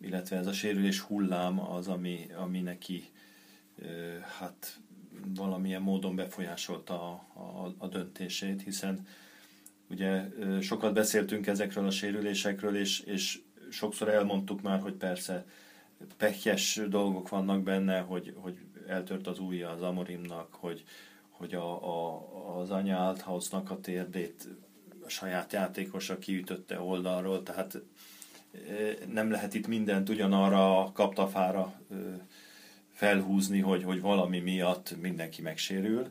illetve 0.00 0.36
ez 0.36 0.46
a 0.46 0.52
sérülés 0.52 1.00
hullám 1.00 1.60
az, 1.60 1.88
ami, 1.88 2.26
ami 2.36 2.60
neki 2.60 3.04
ö, 3.78 3.86
hát 4.38 4.78
valamilyen 5.34 5.82
módon 5.82 6.16
befolyásolta 6.16 6.94
a, 6.94 7.40
a, 7.40 7.74
a 7.78 7.86
döntését, 7.86 8.62
hiszen 8.62 9.06
ugye 9.90 10.24
sokat 10.60 10.92
beszéltünk 10.92 11.46
ezekről 11.46 11.86
a 11.86 11.90
sérülésekről, 11.90 12.76
és, 12.76 13.00
és 13.00 13.40
sokszor 13.70 14.08
elmondtuk 14.08 14.62
már, 14.62 14.80
hogy 14.80 14.94
persze 14.94 15.44
pekjes 16.16 16.80
dolgok 16.88 17.28
vannak 17.28 17.62
benne, 17.62 17.98
hogy, 18.00 18.34
hogy 18.36 18.58
eltört 18.88 19.26
az 19.26 19.38
ujja 19.38 19.70
az 19.70 19.82
Amorimnak, 19.82 20.54
hogy, 20.54 20.84
hogy 21.28 21.54
a, 21.54 21.86
a, 21.86 22.60
az 22.60 22.70
anya 22.70 23.08
Althausnak 23.08 23.70
a 23.70 23.80
térdét 23.80 24.48
a 25.04 25.08
saját 25.08 25.52
játékosa 25.52 26.18
kiütötte 26.18 26.80
oldalról, 26.80 27.42
tehát 27.42 27.80
nem 29.12 29.30
lehet 29.30 29.54
itt 29.54 29.66
mindent 29.66 30.08
ugyanarra 30.08 30.80
a 30.84 30.92
kaptafára 30.92 31.80
felhúzni, 32.92 33.60
hogy, 33.60 33.84
hogy 33.84 34.00
valami 34.00 34.38
miatt 34.38 34.94
mindenki 35.00 35.42
megsérül, 35.42 36.06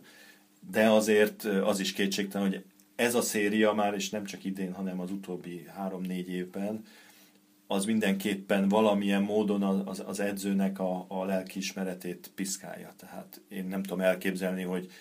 de 0.72 0.90
azért 0.90 1.44
az 1.44 1.80
is 1.80 1.94
kétségtelen, 1.94 2.50
hogy 2.50 2.64
ez 2.96 3.16
a 3.16 3.22
széria 3.22 3.74
már, 3.74 3.94
és 3.94 4.10
nem 4.10 4.24
csak 4.24 4.44
idén, 4.44 4.74
hanem 4.74 5.00
az 5.00 5.12
utóbbi 5.12 5.66
három-négy 5.76 6.30
évben, 6.30 6.84
az 7.68 7.86
mindenképpen 7.86 8.68
valamilyen 8.68 9.22
módon 9.22 9.64
az, 9.64 10.04
az 10.06 10.20
edzőnek 10.20 10.80
a, 10.80 11.06
a 11.08 11.26
lelkiismeretét 11.26 12.32
piszkálja. 12.36 12.94
Tehát 12.98 13.42
én 13.50 13.66
nem 13.66 13.84
tudom 13.84 14.02
elképzelni, 14.02 14.64
hogy 14.64 14.92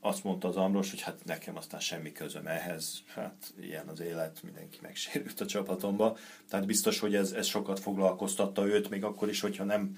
azt 0.00 0.24
mondta 0.24 0.48
az 0.48 0.56
Amros, 0.56 0.90
hogy 0.90 1.00
hát 1.00 1.24
nekem 1.24 1.56
aztán 1.56 1.80
semmi 1.80 2.12
közöm 2.12 2.46
ehhez, 2.46 3.02
hát 3.06 3.54
ilyen 3.60 3.88
az 3.88 4.00
élet, 4.00 4.40
mindenki 4.42 4.78
megsérült 4.82 5.40
a 5.40 5.46
csapatomba. 5.46 6.16
Tehát 6.48 6.66
biztos, 6.66 6.98
hogy 6.98 7.14
ez, 7.14 7.32
ez 7.32 7.46
sokat 7.46 7.80
foglalkoztatta 7.80 8.66
őt, 8.66 8.90
még 8.90 9.04
akkor 9.04 9.28
is, 9.28 9.40
hogyha 9.40 9.64
nem 9.64 9.96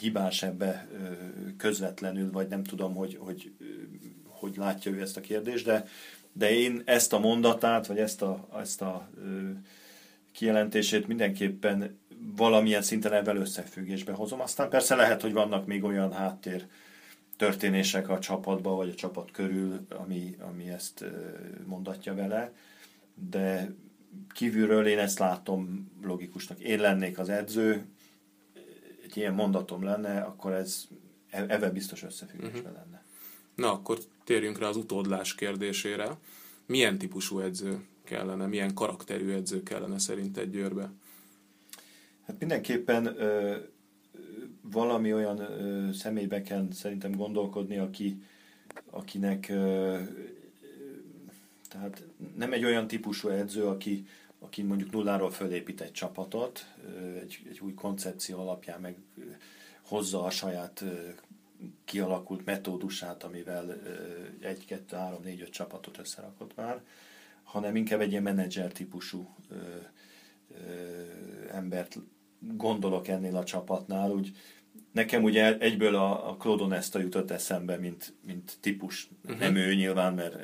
hibás 0.00 0.42
ebbe 0.42 0.88
közvetlenül, 1.56 2.30
vagy 2.30 2.48
nem 2.48 2.64
tudom, 2.64 2.94
hogy, 2.94 3.16
hogy, 3.20 3.52
hogy 4.24 4.56
látja 4.56 4.92
ő 4.92 5.00
ezt 5.00 5.16
a 5.16 5.20
kérdést, 5.20 5.64
de, 5.64 5.86
de 6.32 6.50
én 6.50 6.82
ezt 6.84 7.12
a 7.12 7.18
mondatát, 7.18 7.86
vagy 7.86 7.98
ezt 7.98 8.22
a, 8.22 8.48
ezt 8.60 8.82
a 8.82 9.08
kijelentését 10.38 11.06
mindenképpen 11.06 11.98
valamilyen 12.36 12.82
szinten 12.82 13.12
ebben 13.12 13.36
összefüggésbe 13.36 14.12
hozom. 14.12 14.40
Aztán 14.40 14.68
persze 14.68 14.94
lehet, 14.94 15.22
hogy 15.22 15.32
vannak 15.32 15.66
még 15.66 15.84
olyan 15.84 16.12
háttér 16.12 16.66
történések 17.36 18.08
a 18.08 18.18
csapatban, 18.18 18.76
vagy 18.76 18.88
a 18.88 18.94
csapat 18.94 19.30
körül, 19.30 19.86
ami, 19.88 20.36
ami 20.38 20.68
ezt 20.68 21.04
mondatja 21.66 22.14
vele, 22.14 22.52
de 23.30 23.74
kívülről 24.32 24.86
én 24.86 24.98
ezt 24.98 25.18
látom 25.18 25.90
logikusnak. 26.02 26.60
Én 26.60 26.80
lennék 26.80 27.18
az 27.18 27.28
edző, 27.28 27.86
egy 29.04 29.16
ilyen 29.16 29.34
mondatom 29.34 29.82
lenne, 29.82 30.20
akkor 30.20 30.52
ez 30.52 30.84
ebben 31.30 31.72
biztos 31.72 32.02
összefüggésben 32.02 32.60
uh-huh. 32.60 32.76
lenne. 32.76 33.02
Na, 33.54 33.72
akkor 33.72 33.98
térjünk 34.24 34.58
rá 34.58 34.66
az 34.66 34.76
utódlás 34.76 35.34
kérdésére. 35.34 36.18
Milyen 36.66 36.98
típusú 36.98 37.38
edző 37.38 37.80
kellene, 38.08 38.46
milyen 38.46 38.74
karakterű 38.74 39.30
edző 39.30 39.62
kellene 39.62 39.98
szerint 39.98 40.36
egy 40.36 40.50
győrbe? 40.50 40.90
Hát 42.26 42.38
mindenképpen 42.38 43.06
ö, 43.06 43.56
valami 44.62 45.12
olyan 45.12 45.38
ö, 45.38 45.92
személybe 45.92 46.42
kell 46.42 46.66
szerintem 46.72 47.12
gondolkodni, 47.12 47.78
aki, 47.78 48.22
akinek 48.90 49.48
ö, 49.48 49.98
tehát 51.68 52.02
nem 52.36 52.52
egy 52.52 52.64
olyan 52.64 52.86
típusú 52.86 53.28
edző, 53.28 53.66
aki, 53.66 54.06
aki 54.38 54.62
mondjuk 54.62 54.90
nulláról 54.90 55.30
fölépít 55.30 55.80
egy 55.80 55.92
csapatot, 55.92 56.74
egy, 57.22 57.42
egy 57.48 57.60
új 57.60 57.74
koncepció 57.74 58.40
alapján 58.40 58.80
meg 58.80 58.96
hozza 59.82 60.24
a 60.24 60.30
saját 60.30 60.84
kialakult 61.84 62.44
metódusát, 62.44 63.24
amivel 63.24 63.80
egy, 64.40 64.64
kettő, 64.64 64.96
három, 64.96 65.22
négy, 65.22 65.40
öt 65.40 65.50
csapatot 65.50 65.98
összerakott 65.98 66.56
már, 66.56 66.82
hanem 67.48 67.76
inkább 67.76 68.00
egy 68.00 68.10
ilyen 68.10 68.22
menedzser 68.22 68.72
típusú 68.72 69.34
ö, 69.48 69.54
ö, 69.54 70.64
embert 71.50 71.98
gondolok 72.38 73.08
ennél 73.08 73.36
a 73.36 73.44
csapatnál. 73.44 74.10
Úgy, 74.10 74.36
nekem 74.92 75.22
ugye 75.22 75.58
egyből 75.58 75.94
a, 75.94 76.30
a 76.30 76.36
Claude 76.36 76.62
Onesta 76.62 76.98
jutott 76.98 77.30
eszembe, 77.30 77.76
mint, 77.76 78.14
mint 78.26 78.56
típus. 78.60 79.10
Uh-huh. 79.24 79.40
Nem 79.40 79.56
ő 79.56 79.74
nyilván, 79.74 80.14
mert 80.14 80.36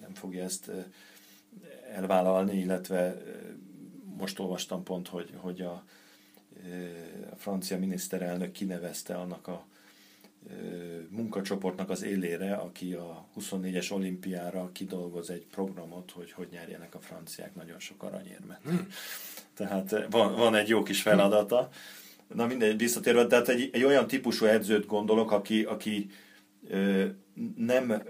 nem 0.00 0.14
fogja 0.14 0.42
ezt 0.42 0.70
elvállalni, 1.92 2.58
illetve 2.58 3.22
most 4.16 4.38
olvastam 4.38 4.82
pont, 4.82 5.08
hogy, 5.08 5.30
hogy 5.36 5.60
a, 5.60 5.84
a 7.30 7.36
francia 7.36 7.78
miniszterelnök 7.78 8.52
kinevezte 8.52 9.14
annak 9.14 9.46
a 9.46 9.66
munkacsoportnak 11.08 11.90
az 11.90 12.02
élére, 12.02 12.54
aki 12.54 12.92
a 12.92 13.26
24-es 13.40 13.92
olimpiára 13.92 14.70
kidolgoz 14.72 15.30
egy 15.30 15.46
programot, 15.50 16.10
hogy 16.10 16.32
hogy 16.32 16.48
nyerjenek 16.50 16.94
a 16.94 17.00
franciák 17.00 17.54
nagyon 17.54 17.78
sok 17.78 18.02
aranyérmet. 18.02 18.60
Hmm. 18.64 18.88
Tehát 19.54 20.06
van, 20.10 20.36
van 20.36 20.54
egy 20.54 20.68
jó 20.68 20.82
kis 20.82 21.02
feladata. 21.02 21.68
Na 22.34 22.46
mindegy, 22.46 22.78
visszatérve, 22.78 23.26
tehát 23.26 23.48
egy, 23.48 23.70
egy 23.72 23.84
olyan 23.84 24.06
típusú 24.06 24.44
edzőt 24.44 24.86
gondolok, 24.86 25.30
aki, 25.30 25.62
aki 25.62 26.10
ö, 26.68 27.04
nem 27.56 28.02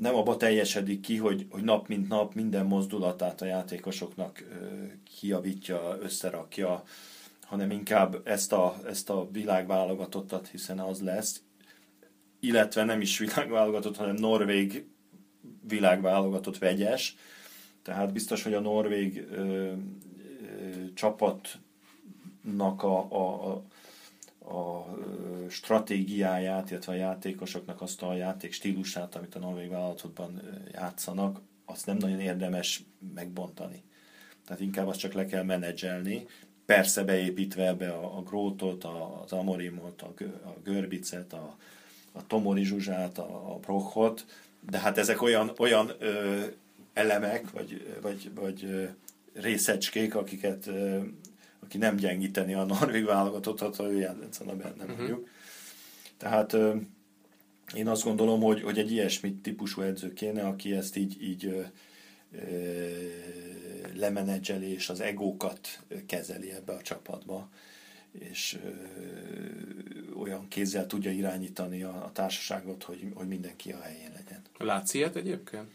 nem 0.00 0.14
abba 0.14 0.36
teljesedik 0.36 1.00
ki, 1.00 1.16
hogy, 1.16 1.46
hogy 1.50 1.62
nap 1.62 1.88
mint 1.88 2.08
nap 2.08 2.34
minden 2.34 2.66
mozdulatát 2.66 3.42
a 3.42 3.44
játékosoknak 3.44 4.44
kiavítja, 5.18 5.98
összerakja, 6.02 6.82
hanem 7.50 7.70
inkább 7.70 8.20
ezt 8.24 8.52
a, 8.52 8.76
ezt 8.86 9.10
a 9.10 9.28
világválogatottat, 9.32 10.48
hiszen 10.48 10.78
az 10.78 11.02
lesz, 11.02 11.42
illetve 12.40 12.84
nem 12.84 13.00
is 13.00 13.18
világválogatott, 13.18 13.96
hanem 13.96 14.14
norvég 14.14 14.86
világválogatott 15.68 16.58
vegyes, 16.58 17.16
tehát 17.82 18.12
biztos, 18.12 18.42
hogy 18.42 18.54
a 18.54 18.60
norvég 18.60 19.26
ö, 19.30 19.36
ö, 19.36 19.72
csapatnak 20.94 22.82
a, 22.82 23.12
a, 23.12 23.50
a 23.50 23.64
a 24.42 24.86
stratégiáját, 25.48 26.70
illetve 26.70 26.92
a 26.92 26.96
játékosoknak 26.96 27.80
azt 27.80 28.02
a 28.02 28.14
játék 28.14 28.52
stílusát, 28.52 29.14
amit 29.14 29.34
a 29.34 29.38
norvég 29.38 29.68
vállalatotban 29.68 30.42
játszanak, 30.72 31.40
azt 31.64 31.86
nem 31.86 31.96
nagyon 31.96 32.20
érdemes 32.20 32.82
megbontani. 33.14 33.82
Tehát 34.46 34.60
inkább 34.62 34.86
azt 34.86 34.98
csak 34.98 35.12
le 35.12 35.26
kell 35.26 35.42
menedzselni, 35.42 36.26
persze 36.70 37.04
beépítve 37.04 37.66
ebbe 37.66 37.92
a, 37.92 38.16
a 38.18 38.22
Grótot, 38.22 38.84
az 39.24 39.32
Amorimot, 39.32 40.02
a, 40.02 40.14
a 40.44 40.54
Görbicet, 40.64 41.32
a, 41.32 41.56
a 42.12 42.26
Tomori 42.26 42.64
Zsuzsát, 42.64 43.18
a, 43.18 43.52
a 43.52 43.56
Prochot, 43.56 44.24
de 44.70 44.78
hát 44.78 44.98
ezek 44.98 45.22
olyan, 45.22 45.52
olyan 45.58 45.92
ö, 45.98 46.40
elemek, 46.92 47.50
vagy, 47.50 47.96
vagy, 48.02 48.30
vagy 48.34 48.64
ö, 48.64 48.84
részecskék, 49.40 50.14
akiket 50.14 50.66
ö, 50.66 50.98
aki 51.60 51.78
nem 51.78 51.96
gyengíteni 51.96 52.54
a 52.54 52.64
norvég 52.64 53.04
válogatottat, 53.04 53.76
ha 53.76 53.90
ő 53.90 53.98
játszana 53.98 54.56
benne 54.56 54.82
uh-huh. 54.82 54.96
mondjuk. 54.96 55.28
Tehát 56.16 56.56
én 57.74 57.88
azt 57.88 58.04
gondolom, 58.04 58.40
hogy, 58.40 58.62
hogy 58.62 58.78
egy 58.78 58.92
ilyesmi 58.92 59.34
típusú 59.34 59.80
edző 59.80 60.12
kéne, 60.12 60.42
aki 60.42 60.72
ezt 60.72 60.96
így, 60.96 61.22
így 61.22 61.66
ö, 62.32 62.38
ö, 62.38 63.08
lemenedzseli, 63.94 64.72
és 64.72 64.88
az 64.88 65.00
egókat 65.00 65.68
kezeli 66.06 66.50
ebbe 66.50 66.72
a 66.72 66.82
csapatba, 66.82 67.48
és 68.18 68.58
olyan 70.16 70.48
kézzel 70.48 70.86
tudja 70.86 71.10
irányítani 71.10 71.82
a, 71.82 72.04
a 72.04 72.12
társaságot, 72.12 72.82
hogy, 72.82 73.06
hogy 73.14 73.28
mindenki 73.28 73.72
a 73.72 73.80
helyén 73.80 74.12
legyen. 74.14 74.42
Látsz 74.58 74.94
ilyet 74.94 75.16
egyébként? 75.16 75.70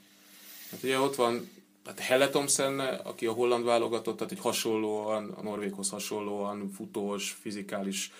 Hát 0.71 0.83
ugye 0.83 0.99
ott 0.99 1.15
van 1.15 1.49
hát 1.85 1.99
Helle 1.99 2.29
Thompson, 2.29 2.79
aki 2.79 3.25
a 3.25 3.31
holland 3.33 3.65
válogatott, 3.65 4.17
tehát 4.17 4.31
egy 4.31 4.39
hasonlóan, 4.39 5.29
a 5.29 5.41
Norvéghoz 5.41 5.89
hasonlóan 5.89 6.69
futós, 6.69 7.31
fizikális 7.31 8.11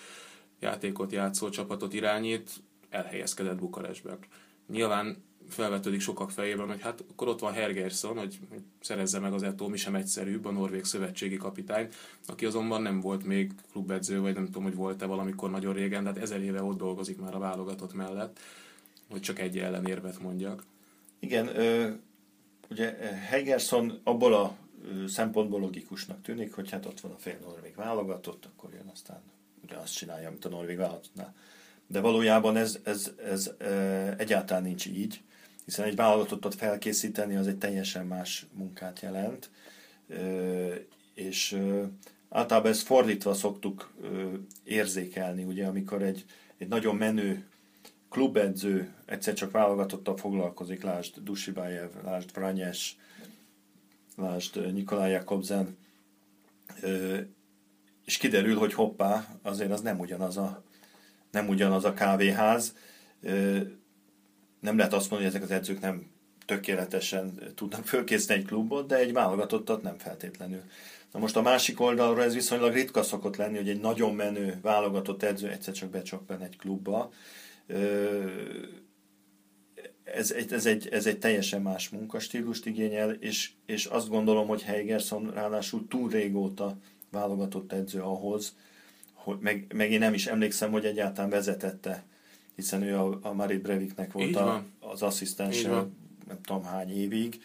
játékot 0.60 1.12
játszó 1.12 1.48
csapatot 1.48 1.94
irányít, 1.94 2.50
elhelyezkedett 2.90 3.56
Bukarestben. 3.56 4.18
Nyilván 4.68 5.24
felvetődik 5.48 6.00
sokak 6.00 6.30
fejében, 6.30 6.66
hogy 6.66 6.80
hát 6.80 7.04
akkor 7.10 7.28
ott 7.28 7.40
van 7.40 7.52
Hergersson, 7.52 8.18
hogy 8.18 8.38
szerezze 8.80 9.18
meg 9.18 9.32
az 9.32 9.42
Etó, 9.42 9.68
mi 9.68 9.76
sem 9.76 9.94
egyszerűbb, 9.94 10.44
a 10.44 10.50
norvég 10.50 10.84
szövetségi 10.84 11.36
kapitány, 11.36 11.88
aki 12.26 12.44
azonban 12.44 12.82
nem 12.82 13.00
volt 13.00 13.24
még 13.24 13.52
klubedző, 13.72 14.20
vagy 14.20 14.34
nem 14.34 14.44
tudom, 14.44 14.62
hogy 14.62 14.74
volt-e 14.74 15.06
valamikor 15.06 15.50
nagyon 15.50 15.74
régen, 15.74 16.02
de 16.02 16.08
hát 16.08 16.18
ezer 16.18 16.42
éve 16.42 16.62
ott 16.62 16.78
dolgozik 16.78 17.18
már 17.18 17.34
a 17.34 17.38
válogatott 17.38 17.94
mellett, 17.94 18.38
hogy 19.10 19.20
csak 19.20 19.38
egy 19.38 19.58
ellenérvet 19.58 20.18
mondjak. 20.18 20.64
Igen, 21.18 21.58
ö, 21.58 21.90
ugye 22.70 22.92
Hergersson 23.28 24.00
abból 24.04 24.34
a 24.34 24.56
szempontból 25.06 25.60
logikusnak 25.60 26.22
tűnik, 26.22 26.54
hogy 26.54 26.70
hát 26.70 26.86
ott 26.86 27.00
van 27.00 27.12
a 27.12 27.18
fél 27.18 27.38
norvég 27.42 27.74
válogatott, 27.74 28.44
akkor 28.44 28.70
jön 28.72 28.90
aztán 28.92 29.20
ugyanazt 29.64 29.96
csinálja, 29.96 30.30
mint 30.30 30.44
a 30.44 30.48
norvég 30.48 30.76
válogatottnál 30.76 31.34
de 31.86 32.00
valójában 32.00 32.56
ez, 32.56 32.78
ez, 32.82 33.12
ez 33.24 33.50
egyáltalán 34.16 34.62
nincs 34.62 34.86
így, 34.86 35.20
hiszen 35.66 35.84
egy 35.84 35.96
vállalatottat 35.96 36.54
felkészíteni 36.54 37.36
az 37.36 37.46
egy 37.46 37.58
teljesen 37.58 38.06
más 38.06 38.46
munkát 38.52 39.00
jelent, 39.00 39.50
és 41.14 41.58
általában 42.28 42.70
ezt 42.70 42.86
fordítva 42.86 43.34
szoktuk 43.34 43.94
érzékelni, 44.64 45.44
ugye, 45.44 45.66
amikor 45.66 46.02
egy, 46.02 46.24
egy 46.58 46.68
nagyon 46.68 46.96
menő 46.96 47.46
klubedző 48.08 48.94
egyszer 49.06 49.34
csak 49.34 49.50
válogatottal 49.50 50.16
foglalkozik, 50.16 50.82
lásd 50.82 51.22
Dusibájev, 51.22 51.90
lásd 52.04 52.32
Vranyes, 52.34 52.96
lásd 54.16 54.72
Nikolaj 54.72 55.10
Jakobzen, 55.10 55.76
és 58.04 58.16
kiderül, 58.16 58.56
hogy 58.56 58.74
hoppá, 58.74 59.38
azért 59.42 59.70
az 59.70 59.80
nem 59.80 59.98
ugyanaz 59.98 60.36
a 60.36 60.64
nem 61.30 61.48
ugyanaz 61.48 61.84
a 61.84 61.94
kávéház. 61.94 62.76
Nem 64.66 64.76
lehet 64.76 64.92
azt 64.92 65.10
mondani, 65.10 65.30
hogy 65.30 65.40
ezek 65.40 65.50
az 65.50 65.56
edzők 65.56 65.80
nem 65.80 66.06
tökéletesen 66.46 67.52
tudnak 67.54 67.86
fölkészíteni 67.86 68.40
egy 68.40 68.46
klubot, 68.46 68.86
de 68.86 68.96
egy 68.96 69.12
válogatottat 69.12 69.82
nem 69.82 69.98
feltétlenül. 69.98 70.62
Na 71.12 71.18
most 71.18 71.36
a 71.36 71.42
másik 71.42 71.80
oldalról 71.80 72.22
ez 72.22 72.34
viszonylag 72.34 72.72
ritka 72.72 73.02
szokott 73.02 73.36
lenni, 73.36 73.56
hogy 73.56 73.68
egy 73.68 73.80
nagyon 73.80 74.14
menő 74.14 74.58
válogatott 74.62 75.22
edző 75.22 75.50
egyszer 75.50 75.74
csak 75.74 75.90
becsapban 75.90 76.42
egy 76.42 76.56
klubba. 76.56 77.12
Ez 80.04 80.30
egy, 80.30 80.52
ez, 80.52 80.66
egy, 80.66 80.88
ez 80.88 81.06
egy 81.06 81.18
teljesen 81.18 81.62
más 81.62 81.88
munkastílust 81.88 82.66
igényel, 82.66 83.10
és, 83.10 83.50
és 83.66 83.84
azt 83.84 84.08
gondolom, 84.08 84.46
hogy 84.46 84.62
Heigerson 84.62 85.30
ráadásul 85.30 85.86
túl 85.88 86.10
régóta 86.10 86.76
válogatott 87.10 87.72
edző 87.72 88.00
ahhoz, 88.00 88.56
hogy 89.12 89.36
meg, 89.40 89.72
meg 89.74 89.92
én 89.92 89.98
nem 89.98 90.14
is 90.14 90.26
emlékszem, 90.26 90.70
hogy 90.70 90.84
egyáltalán 90.84 91.30
vezetette, 91.30 92.04
hiszen 92.56 92.82
ő 92.82 92.96
a, 92.96 93.18
a 93.22 93.32
Marit 93.32 93.62
Breviknek 93.62 94.12
volt 94.12 94.36
a, 94.36 94.64
az 94.80 95.02
asszisztense 95.02 95.68
nem 96.28 96.40
tudom 96.42 96.64
hány 96.64 96.90
évig. 96.90 97.40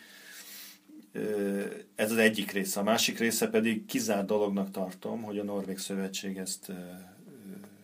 Ez 1.95 2.11
az 2.11 2.17
egyik 2.17 2.51
része. 2.51 2.79
A 2.79 2.83
másik 2.83 3.19
része 3.19 3.49
pedig 3.49 3.85
kizárt 3.85 4.25
dolognak 4.25 4.71
tartom, 4.71 5.21
hogy 5.21 5.39
a 5.39 5.43
Norvég 5.43 5.77
Szövetség 5.77 6.37
ezt 6.37 6.71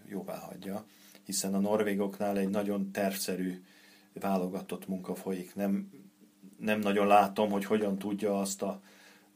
jóvá 0.07 0.37
hagyja, 0.37 0.85
hiszen 1.25 1.53
a 1.53 1.59
norvégoknál 1.59 2.37
egy 2.37 2.49
nagyon 2.49 2.91
tervszerű 2.91 3.63
válogatott 4.13 4.87
munka 4.87 5.15
folyik. 5.15 5.55
Nem, 5.55 5.89
nem 6.59 6.79
nagyon 6.79 7.07
látom, 7.07 7.49
hogy 7.49 7.65
hogyan 7.65 7.97
tudja 7.97 8.39
azt 8.39 8.61
a 8.61 8.81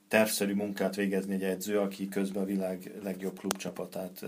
tervszerű 0.08 0.54
munkát 0.54 0.96
végezni 0.96 1.34
egy 1.34 1.44
edző, 1.44 1.80
aki 1.80 2.08
közben 2.08 2.44
a 2.44 2.46
világ 2.46 2.92
legjobb 3.04 3.40
klubcsapatát 3.40 4.26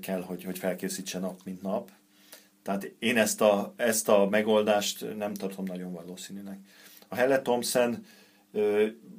kell, 0.00 0.22
hogy, 0.22 0.44
hogy 0.44 0.58
felkészítse 0.58 1.18
nap, 1.18 1.40
mint 1.44 1.62
nap. 1.62 1.90
Tehát 2.68 2.92
én 2.98 3.16
ezt 3.16 3.40
a, 3.40 3.74
ezt 3.76 4.08
a 4.08 4.28
megoldást 4.30 5.16
nem 5.16 5.34
tartom 5.34 5.64
nagyon 5.64 5.92
valószínűnek. 5.92 6.58
A 7.08 7.14
Helle 7.14 7.42
Thompson 7.42 8.06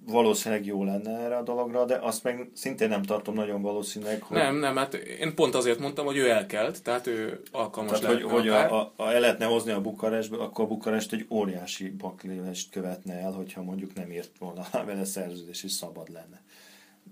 valószínűleg 0.06 0.66
jó 0.66 0.84
lenne 0.84 1.18
erre 1.18 1.38
a 1.38 1.44
dologra, 1.44 1.86
de 1.86 1.96
azt 1.96 2.24
meg 2.24 2.50
szintén 2.54 2.90
nem 2.90 3.02
tartom 3.02 3.36
nagyon 3.36 3.62
valószínűleg, 3.62 4.22
hogy... 4.22 4.38
Nem, 4.38 4.56
nem, 4.56 4.76
hát 4.76 4.94
én 4.94 5.36
pont 5.36 5.56
azért 5.56 5.80
mondtam, 5.80 6.06
hogy 6.06 6.18
ő 6.18 6.30
elkelt, 6.30 6.84
tehát 6.84 7.08
ő 7.08 7.42
alkalmas 7.52 8.00
tehát, 8.00 8.22
hogy, 8.22 8.32
hogy 8.32 8.48
a, 8.48 8.80
a, 8.80 8.94
a, 8.96 9.12
el 9.12 9.20
lehetne 9.20 9.46
hozni 9.46 9.72
a 9.72 9.82
Bukarestből, 9.82 10.42
akkor 10.42 10.66
a 10.66 10.68
Bukarest 10.68 11.14
egy 11.14 11.26
óriási 11.30 11.90
baklélest 11.90 12.72
követne 12.72 13.14
el, 13.14 13.32
hogyha 13.32 13.64
mondjuk 13.64 13.94
nem 13.94 14.12
írt 14.12 14.38
volna 14.40 14.68
vele 14.86 15.06
szerződés, 15.06 15.64
és 15.64 15.72
szabad 15.72 16.10
lenne. 16.12 16.42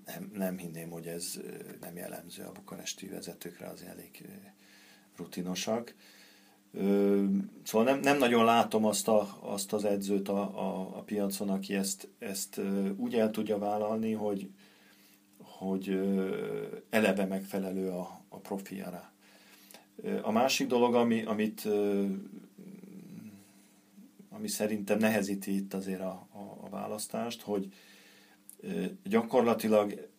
Nem, 0.05 0.31
nem 0.33 0.57
hinném, 0.57 0.89
hogy 0.89 1.05
ez 1.05 1.39
nem 1.81 1.95
jellemző 1.95 2.43
a 2.43 2.51
bukaresti 2.51 3.07
vezetőkre, 3.07 3.67
az 3.67 3.83
elég 3.89 4.25
rutinosak. 5.15 5.93
Szóval 7.63 7.83
nem, 7.83 7.99
nem 7.99 8.17
nagyon 8.17 8.45
látom 8.45 8.85
azt, 8.85 9.07
a, 9.07 9.37
azt 9.41 9.73
az 9.73 9.85
edzőt 9.85 10.29
a, 10.29 10.41
a, 10.41 10.79
a 10.97 11.01
piacon, 11.01 11.49
aki 11.49 11.75
ezt, 11.75 12.09
ezt 12.19 12.61
úgy 12.97 13.15
el 13.15 13.31
tudja 13.31 13.57
vállalni, 13.57 14.13
hogy, 14.13 14.49
hogy 15.37 15.99
eleve 16.89 17.25
megfelelő 17.25 17.89
a, 17.89 18.21
a 18.29 18.37
profiára. 18.37 19.11
A 20.21 20.31
másik 20.31 20.67
dolog, 20.67 20.95
ami, 20.95 21.23
amit 21.23 21.67
ami 24.37 24.47
szerintem 24.47 24.97
nehezíti 24.97 25.55
itt 25.55 25.73
azért 25.73 26.01
a, 26.01 26.27
a, 26.31 26.65
a 26.65 26.69
választást, 26.69 27.41
hogy 27.41 27.73
gyakorlatilag 29.03 30.09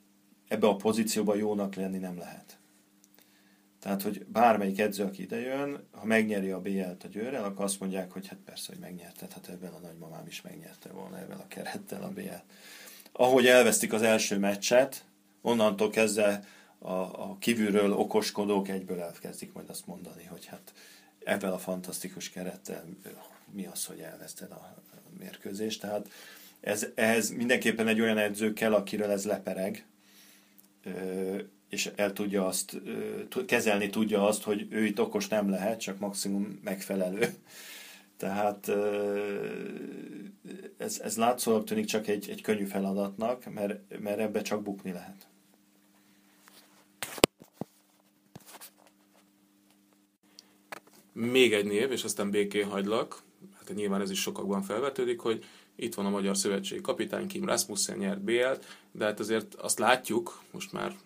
ebbe 0.48 0.66
a 0.66 0.76
pozícióba 0.76 1.34
jónak 1.34 1.74
lenni 1.74 1.98
nem 1.98 2.18
lehet. 2.18 2.58
Tehát, 3.78 4.02
hogy 4.02 4.24
bármelyik 4.26 4.78
edző, 4.78 5.04
aki 5.04 5.22
idejön, 5.22 5.86
ha 5.90 6.04
megnyeri 6.04 6.50
a 6.50 6.60
BL-t 6.60 7.04
a 7.04 7.08
győrrel, 7.08 7.44
akkor 7.44 7.64
azt 7.64 7.80
mondják, 7.80 8.12
hogy 8.12 8.26
hát 8.26 8.38
persze, 8.44 8.66
hogy 8.68 8.80
megnyerted, 8.80 9.32
hát 9.32 9.48
ebben 9.48 9.72
a 9.72 9.78
nagymamám 9.78 10.26
is 10.26 10.42
megnyerte 10.42 10.88
volna 10.88 11.18
ebben 11.18 11.38
a 11.38 11.48
kerettel 11.48 12.02
a 12.02 12.08
BL-t. 12.08 12.42
Ahogy 13.12 13.46
elvesztik 13.46 13.92
az 13.92 14.02
első 14.02 14.38
meccset, 14.38 15.04
onnantól 15.40 15.90
kezdve 15.90 16.44
a, 16.78 16.92
a 16.92 17.36
kívülről 17.38 17.92
okoskodók 17.92 18.68
egyből 18.68 19.00
elkezdik 19.00 19.52
majd 19.52 19.68
azt 19.68 19.86
mondani, 19.86 20.24
hogy 20.24 20.46
hát 20.46 20.72
ebben 21.24 21.52
a 21.52 21.58
fantasztikus 21.58 22.30
kerettel 22.30 22.84
mi 23.52 23.66
az, 23.66 23.84
hogy 23.84 23.98
elveszted 23.98 24.50
a 24.50 24.74
mérkőzést. 25.18 25.80
Tehát 25.80 26.08
ez, 26.60 26.86
ehhez 26.94 27.30
mindenképpen 27.30 27.88
egy 27.88 28.00
olyan 28.00 28.18
edző 28.18 28.52
kell, 28.52 28.74
akiről 28.74 29.10
ez 29.10 29.24
lepereg, 29.24 29.86
és 31.68 31.90
el 31.96 32.12
tudja 32.12 32.46
azt, 32.46 32.81
kezelni 33.46 33.90
tudja 33.90 34.26
azt, 34.26 34.42
hogy 34.42 34.66
ő 34.70 34.85
itt 34.85 35.00
okos 35.00 35.28
nem 35.28 35.50
lehet, 35.50 35.81
csak 35.81 35.98
maximum 35.98 36.61
megfelelő. 36.64 37.28
Tehát 38.16 38.70
ez, 40.76 41.00
ez 41.00 41.16
látszólag 41.16 41.64
tűnik 41.64 41.85
csak 41.85 42.07
egy, 42.07 42.31
egy 42.31 42.40
könnyű 42.40 42.64
feladatnak, 42.64 43.52
mert, 43.54 43.98
mert 44.00 44.18
ebbe 44.18 44.42
csak 44.42 44.62
bukni 44.62 44.92
lehet. 44.92 45.26
Még 51.12 51.52
egy 51.52 51.66
név, 51.66 51.92
és 51.92 52.04
aztán 52.04 52.31
békén 52.31 52.66
hagylak, 52.66 53.22
hát 53.59 53.74
nyilván 53.74 54.00
ez 54.00 54.11
is 54.11 54.20
sokakban 54.20 54.62
felvetődik, 54.62 55.20
hogy 55.20 55.44
itt 55.76 55.94
van 55.94 56.07
a 56.07 56.11
Magyar 56.11 56.37
Szövetség 56.37 56.81
kapitány, 56.81 57.26
Kim 57.26 57.44
Rasmussen 57.44 57.98
nyert 57.98 58.20
BL-t, 58.20 58.78
de 58.92 59.04
hát 59.04 59.20
azért 59.20 59.54
azt 59.54 59.78
látjuk, 59.78 60.42
most 60.50 60.72
már 60.72 60.96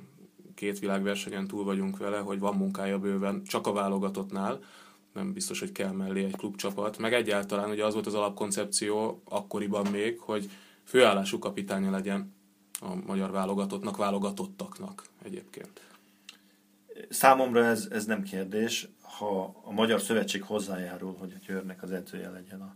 két 0.63 0.79
világversenyen 0.79 1.47
túl 1.47 1.65
vagyunk 1.65 1.97
vele, 1.97 2.19
hogy 2.19 2.39
van 2.39 2.57
munkája 2.57 2.99
bőven, 2.99 3.43
csak 3.45 3.67
a 3.67 3.73
válogatottnál, 3.73 4.61
nem 5.13 5.33
biztos, 5.33 5.61
hogy 5.61 5.73
kell 5.73 5.91
mellé 5.91 6.25
egy 6.25 6.37
klubcsapat, 6.37 6.99
meg 6.99 7.15
egyáltalán 7.15 7.71
ugye 7.71 7.85
az 7.85 7.95
volt 7.95 8.07
az 8.07 8.15
alapkoncepció 8.15 9.23
akkoriban 9.25 9.87
még, 9.87 10.19
hogy 10.19 10.51
főállású 10.85 11.39
kapitánya 11.39 11.91
legyen 11.91 12.35
a 12.81 12.95
magyar 13.07 13.31
válogatottnak, 13.31 13.97
válogatottaknak 13.97 15.05
egyébként. 15.23 15.81
Számomra 17.09 17.65
ez, 17.65 17.89
ez 17.91 18.05
nem 18.05 18.23
kérdés. 18.23 18.89
Ha 19.01 19.61
a 19.65 19.71
Magyar 19.71 20.01
Szövetség 20.01 20.43
hozzájárul, 20.43 21.17
hogy 21.19 21.33
a 21.37 21.45
Győrnek 21.47 21.83
az 21.83 21.93
edzője 21.93 22.31
legyen 22.31 22.61
a, 22.61 22.75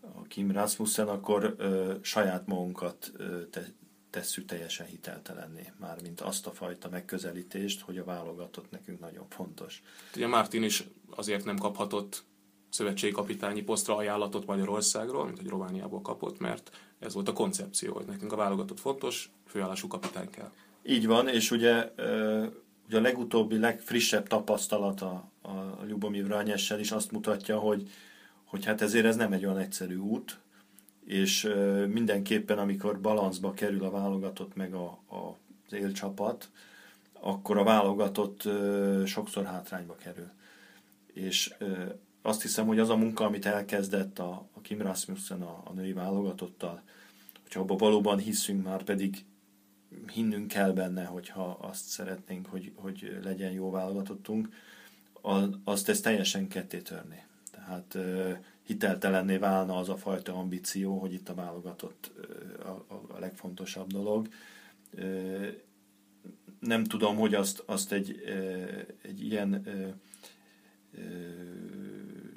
a 0.00 0.22
Kim 0.22 0.50
Rasmussen, 0.50 1.08
akkor 1.08 1.54
ö, 1.58 1.94
saját 2.02 2.46
magunkat 2.46 3.12
ö, 3.16 3.46
te, 3.46 3.64
tesszük 4.14 4.44
teljesen 4.44 4.86
hiteltelenné, 4.86 5.72
mármint 5.80 6.20
azt 6.20 6.46
a 6.46 6.50
fajta 6.50 6.88
megközelítést, 6.88 7.80
hogy 7.80 7.98
a 7.98 8.04
válogatott 8.04 8.70
nekünk 8.70 9.00
nagyon 9.00 9.26
fontos. 9.28 9.82
Ugye 10.16 10.26
Martin 10.26 10.62
is 10.62 10.84
azért 11.10 11.44
nem 11.44 11.58
kaphatott 11.58 12.24
szövetségi 12.68 13.12
kapitányi 13.12 13.62
posztra 13.62 13.96
ajánlatot 13.96 14.46
Magyarországról, 14.46 15.24
mint 15.24 15.38
hogy 15.38 15.48
Romániából 15.48 16.02
kapott, 16.02 16.38
mert 16.38 16.76
ez 16.98 17.14
volt 17.14 17.28
a 17.28 17.32
koncepció, 17.32 17.94
hogy 17.94 18.04
nekünk 18.04 18.32
a 18.32 18.36
válogatott 18.36 18.80
fontos, 18.80 19.30
főállású 19.46 19.88
kapitány 19.88 20.30
kell. 20.30 20.50
Így 20.82 21.06
van, 21.06 21.28
és 21.28 21.50
ugye, 21.50 21.92
ugye 22.86 22.98
a 22.98 23.00
legutóbbi, 23.00 23.58
legfrissebb 23.58 24.26
tapasztalata 24.26 25.30
a 25.42 25.84
Ljubomir 25.86 26.26
Rányessel 26.26 26.80
is 26.80 26.90
azt 26.90 27.10
mutatja, 27.10 27.58
hogy, 27.58 27.90
hogy 28.44 28.64
hát 28.64 28.82
ezért 28.82 29.04
ez 29.04 29.16
nem 29.16 29.32
egy 29.32 29.44
olyan 29.44 29.58
egyszerű 29.58 29.96
út, 29.96 30.38
és 31.04 31.48
mindenképpen, 31.88 32.58
amikor 32.58 33.00
balanszba 33.00 33.52
kerül 33.52 33.84
a 33.84 33.90
válogatott 33.90 34.54
meg 34.54 34.74
a, 34.74 34.98
a, 35.08 35.36
az 35.66 35.72
élcsapat, 35.72 36.50
akkor 37.12 37.58
a 37.58 37.64
válogatott 37.64 38.48
sokszor 39.06 39.44
hátrányba 39.44 39.96
kerül. 39.96 40.30
És 41.12 41.54
azt 42.22 42.42
hiszem, 42.42 42.66
hogy 42.66 42.78
az 42.78 42.88
a 42.88 42.96
munka, 42.96 43.24
amit 43.24 43.46
elkezdett 43.46 44.18
a, 44.18 44.48
a 44.52 44.60
Kim 44.60 44.80
Rasmussen 44.80 45.42
a, 45.42 45.62
a 45.64 45.72
női 45.72 45.92
válogatottal, 45.92 46.82
hogyha 47.42 47.60
abban 47.60 47.76
valóban 47.76 48.18
hiszünk, 48.18 48.64
már 48.64 48.82
pedig 48.82 49.24
hinnünk 50.12 50.48
kell 50.48 50.72
benne, 50.72 51.04
hogyha 51.04 51.58
azt 51.60 51.84
szeretnénk, 51.84 52.46
hogy, 52.46 52.72
hogy 52.74 53.18
legyen 53.22 53.52
jó 53.52 53.70
válogatottunk, 53.70 54.48
azt 55.64 55.88
ez 55.88 56.00
teljesen 56.00 56.48
ketté 56.48 56.78
törni. 56.78 57.24
Tehát 57.50 57.98
hiteltelenné 58.66 59.36
válna 59.36 59.76
az 59.76 59.88
a 59.88 59.96
fajta 59.96 60.34
ambíció, 60.34 60.98
hogy 60.98 61.12
itt 61.12 61.28
a 61.28 61.34
válogatott 61.34 62.10
a, 62.64 62.94
a, 62.94 63.18
legfontosabb 63.18 63.92
dolog. 63.92 64.28
Nem 66.58 66.84
tudom, 66.84 67.16
hogy 67.16 67.34
azt, 67.34 67.62
azt 67.66 67.92
egy, 67.92 68.22
egy 69.02 69.24
ilyen 69.24 69.66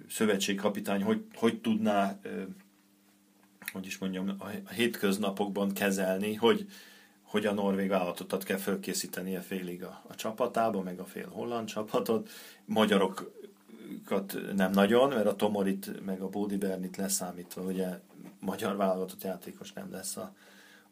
szövetségkapitány 0.10 1.04
hogy, 1.04 1.26
hogy 1.34 1.62
tudná, 1.62 2.20
hogy 3.72 3.86
is 3.86 3.98
mondjam, 3.98 4.36
a 4.64 4.72
hétköznapokban 4.72 5.72
kezelni, 5.72 6.34
hogy, 6.34 6.68
hogy 7.22 7.46
a 7.46 7.54
norvég 7.54 7.90
vállalatot 7.90 8.44
kell 8.44 8.58
fölkészítenie 8.58 9.42
félig 9.42 9.84
a, 9.84 10.04
a 10.08 10.16
csapatába, 10.16 10.82
meg 10.82 11.00
a 11.00 11.06
fél 11.06 11.28
holland 11.30 11.68
csapatot. 11.68 12.30
Magyarokat 13.88 14.56
nem 14.56 14.72
nagyon, 14.72 15.10
mert 15.10 15.26
a 15.26 15.36
Tomorit 15.36 16.06
meg 16.06 16.22
a 16.22 16.30
Bódi 16.30 16.58
Bernit 16.58 16.98
leszámítva, 16.98 17.62
ugye 17.62 18.00
magyar 18.40 18.76
válogatott 18.76 19.24
játékos 19.24 19.74
nem 19.74 19.92
lesz 19.92 20.18
a, 20.18 20.36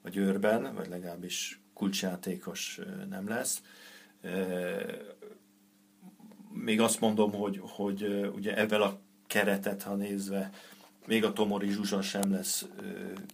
a 0.01 0.09
győrben, 0.09 0.75
vagy 0.75 0.89
legalábbis 0.89 1.61
kulcsjátékos 1.73 2.79
nem 3.09 3.27
lesz 3.27 3.61
még 6.55 6.81
azt 6.81 6.99
mondom, 6.99 7.31
hogy, 7.31 7.61
hogy 7.61 8.29
ugye 8.35 8.57
ebben 8.57 8.81
a 8.81 8.97
keretet, 9.27 9.83
ha 9.83 9.95
nézve, 9.95 10.49
még 11.05 11.23
a 11.23 11.33
Tomori 11.33 11.69
Zsuzsa 11.69 12.01
sem 12.01 12.31
lesz 12.31 12.65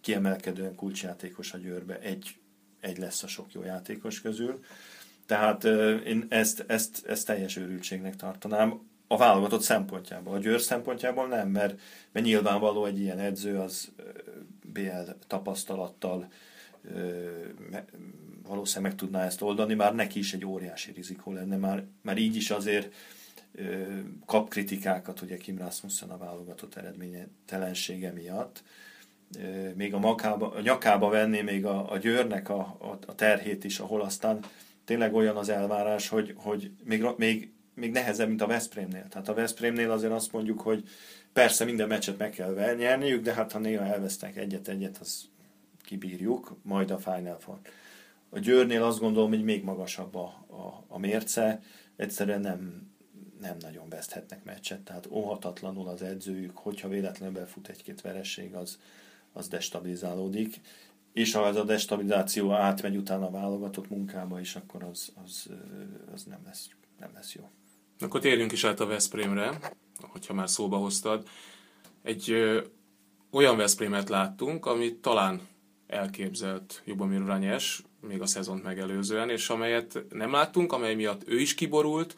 kiemelkedően 0.01 0.75
kulcsjátékos 0.75 1.53
a 1.53 1.57
győrbe, 1.57 1.99
egy, 1.99 2.35
egy 2.79 2.97
lesz 2.97 3.23
a 3.23 3.27
sok 3.27 3.53
jó 3.53 3.63
játékos 3.63 4.21
közül. 4.21 4.63
Tehát 5.25 5.63
én 6.05 6.25
ezt, 6.29 6.63
ezt, 6.67 7.05
ezt 7.05 7.25
teljes 7.25 7.57
őrültségnek 7.57 8.15
tartanám 8.15 8.79
a 9.11 9.17
válogatott 9.17 9.61
szempontjából. 9.61 10.33
A 10.33 10.39
győr 10.39 10.61
szempontjából 10.61 11.27
nem, 11.27 11.49
mert, 11.49 11.79
mert 12.11 12.25
nyilvánvaló 12.25 12.85
egy 12.85 12.99
ilyen 12.99 13.19
edző 13.19 13.59
az 13.59 13.91
BL 14.65 15.11
tapasztalattal 15.27 16.27
valószínűleg 18.47 18.91
meg 18.91 18.99
tudná 18.99 19.25
ezt 19.25 19.41
oldani, 19.41 19.73
már 19.73 19.95
neki 19.95 20.19
is 20.19 20.33
egy 20.33 20.45
óriási 20.45 20.91
rizikó 20.91 21.31
lenne, 21.31 21.57
már, 21.57 21.83
már 22.01 22.17
így 22.17 22.35
is 22.35 22.51
azért 22.51 22.93
kap 24.25 24.49
kritikákat, 24.49 25.21
ugye 25.21 25.37
Kim 25.37 25.57
Rasmussen 25.57 26.09
a 26.09 26.17
válogatott 26.17 26.75
eredménytelensége 26.75 28.11
miatt. 28.11 28.63
Még 29.75 29.93
a, 29.93 29.99
makába, 29.99 30.51
a 30.51 30.61
nyakába 30.61 31.09
venné 31.09 31.41
még 31.41 31.65
a, 31.65 31.91
a 31.91 31.97
győrnek 31.97 32.49
a, 32.49 32.59
a, 32.59 32.99
a 33.07 33.15
terhét 33.15 33.63
is, 33.63 33.79
ahol 33.79 34.01
aztán 34.01 34.39
tényleg 34.85 35.13
olyan 35.13 35.37
az 35.37 35.49
elvárás, 35.49 36.07
hogy, 36.07 36.33
hogy 36.37 36.71
még, 36.83 37.05
még, 37.17 37.51
még 37.73 37.91
nehezebb, 37.91 38.27
mint 38.27 38.41
a 38.41 38.47
Veszprémnél. 38.47 39.07
Tehát 39.07 39.29
a 39.29 39.33
Veszprémnél 39.33 39.91
azért 39.91 40.13
azt 40.13 40.31
mondjuk, 40.31 40.61
hogy 40.61 40.87
persze 41.33 41.65
minden 41.65 41.87
meccset 41.87 42.17
meg 42.17 42.29
kell 42.29 42.75
nyerniük, 42.75 43.23
de 43.23 43.33
hát 43.33 43.51
ha 43.51 43.59
néha 43.59 43.85
elvesztek 43.85 44.37
egyet-egyet, 44.37 44.97
az 44.97 45.29
kibírjuk, 45.81 46.55
majd 46.61 46.91
a 46.91 46.97
Final 46.97 47.39
Four. 47.39 47.59
A 48.29 48.39
Győrnél 48.39 48.83
azt 48.83 48.99
gondolom, 48.99 49.29
hogy 49.29 49.43
még 49.43 49.63
magasabb 49.63 50.15
a, 50.15 50.45
a, 50.47 50.83
a 50.87 50.97
mérce, 50.97 51.61
egyszerűen 51.95 52.41
nem, 52.41 52.91
nem 53.39 53.57
nagyon 53.59 53.89
veszthetnek 53.89 54.43
meccset, 54.43 54.79
tehát 54.79 55.07
óhatatlanul 55.09 55.87
az 55.87 56.01
edzőjük, 56.01 56.57
hogyha 56.57 56.87
véletlenül 56.87 57.35
befut 57.35 57.67
egy-két 57.67 58.01
vereség, 58.01 58.55
az, 58.55 58.79
az 59.33 59.47
destabilizálódik, 59.47 60.61
és 61.13 61.33
ha 61.33 61.47
ez 61.47 61.55
a 61.55 61.63
destabilizáció 61.63 62.51
átmegy 62.51 62.95
utána 62.95 63.25
a 63.25 63.31
válogatott 63.31 63.89
munkába 63.89 64.39
is, 64.39 64.55
akkor 64.55 64.83
az, 64.83 65.13
az, 65.23 65.49
az 66.13 66.23
nem, 66.23 66.41
lesz, 66.45 66.69
nem 66.99 67.09
lesz 67.13 67.35
jó. 67.35 67.49
Akkor 68.01 68.19
térjünk 68.19 68.51
is 68.51 68.63
át 68.63 68.79
a 68.79 68.85
Veszprémre, 68.85 69.59
hogyha 70.01 70.33
már 70.33 70.49
szóba 70.49 70.77
hoztad. 70.77 71.27
Egy 72.03 72.31
ö, 72.31 72.61
olyan 73.31 73.57
Veszprémet 73.57 74.09
láttunk, 74.09 74.65
ami 74.65 74.95
talán 74.95 75.41
elképzelt 75.87 76.81
Jubomir 76.85 77.25
Ranyes, 77.25 77.83
még 77.99 78.21
a 78.21 78.25
szezont 78.25 78.63
megelőzően, 78.63 79.29
és 79.29 79.49
amelyet 79.49 80.03
nem 80.09 80.31
láttunk, 80.31 80.73
amely 80.73 80.95
miatt 80.95 81.27
ő 81.27 81.39
is 81.39 81.53
kiborult, 81.53 82.15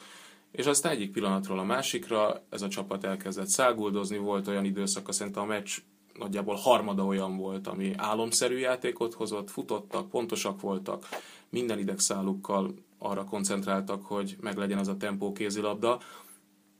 és 0.51 0.65
aztán 0.65 0.91
egyik 0.91 1.11
pillanatról 1.11 1.59
a 1.59 1.63
másikra 1.63 2.43
ez 2.49 2.61
a 2.61 2.67
csapat 2.67 3.03
elkezdett 3.03 3.47
száguldozni, 3.47 4.17
volt 4.17 4.47
olyan 4.47 4.65
időszaka, 4.65 5.11
szerintem 5.11 5.43
a 5.43 5.45
meccs 5.45 5.77
nagyjából 6.13 6.55
harmada 6.55 7.05
olyan 7.05 7.37
volt, 7.37 7.67
ami 7.67 7.93
álomszerű 7.97 8.57
játékot 8.57 9.13
hozott, 9.13 9.49
futottak, 9.49 10.09
pontosak 10.09 10.61
voltak, 10.61 11.07
minden 11.49 11.79
idegszálukkal 11.79 12.73
arra 13.03 13.23
koncentráltak, 13.23 14.05
hogy 14.05 14.35
meglegyen 14.41 14.77
az 14.77 14.87
a 14.87 14.97
tempó 14.97 15.31
kézilabda. 15.31 15.99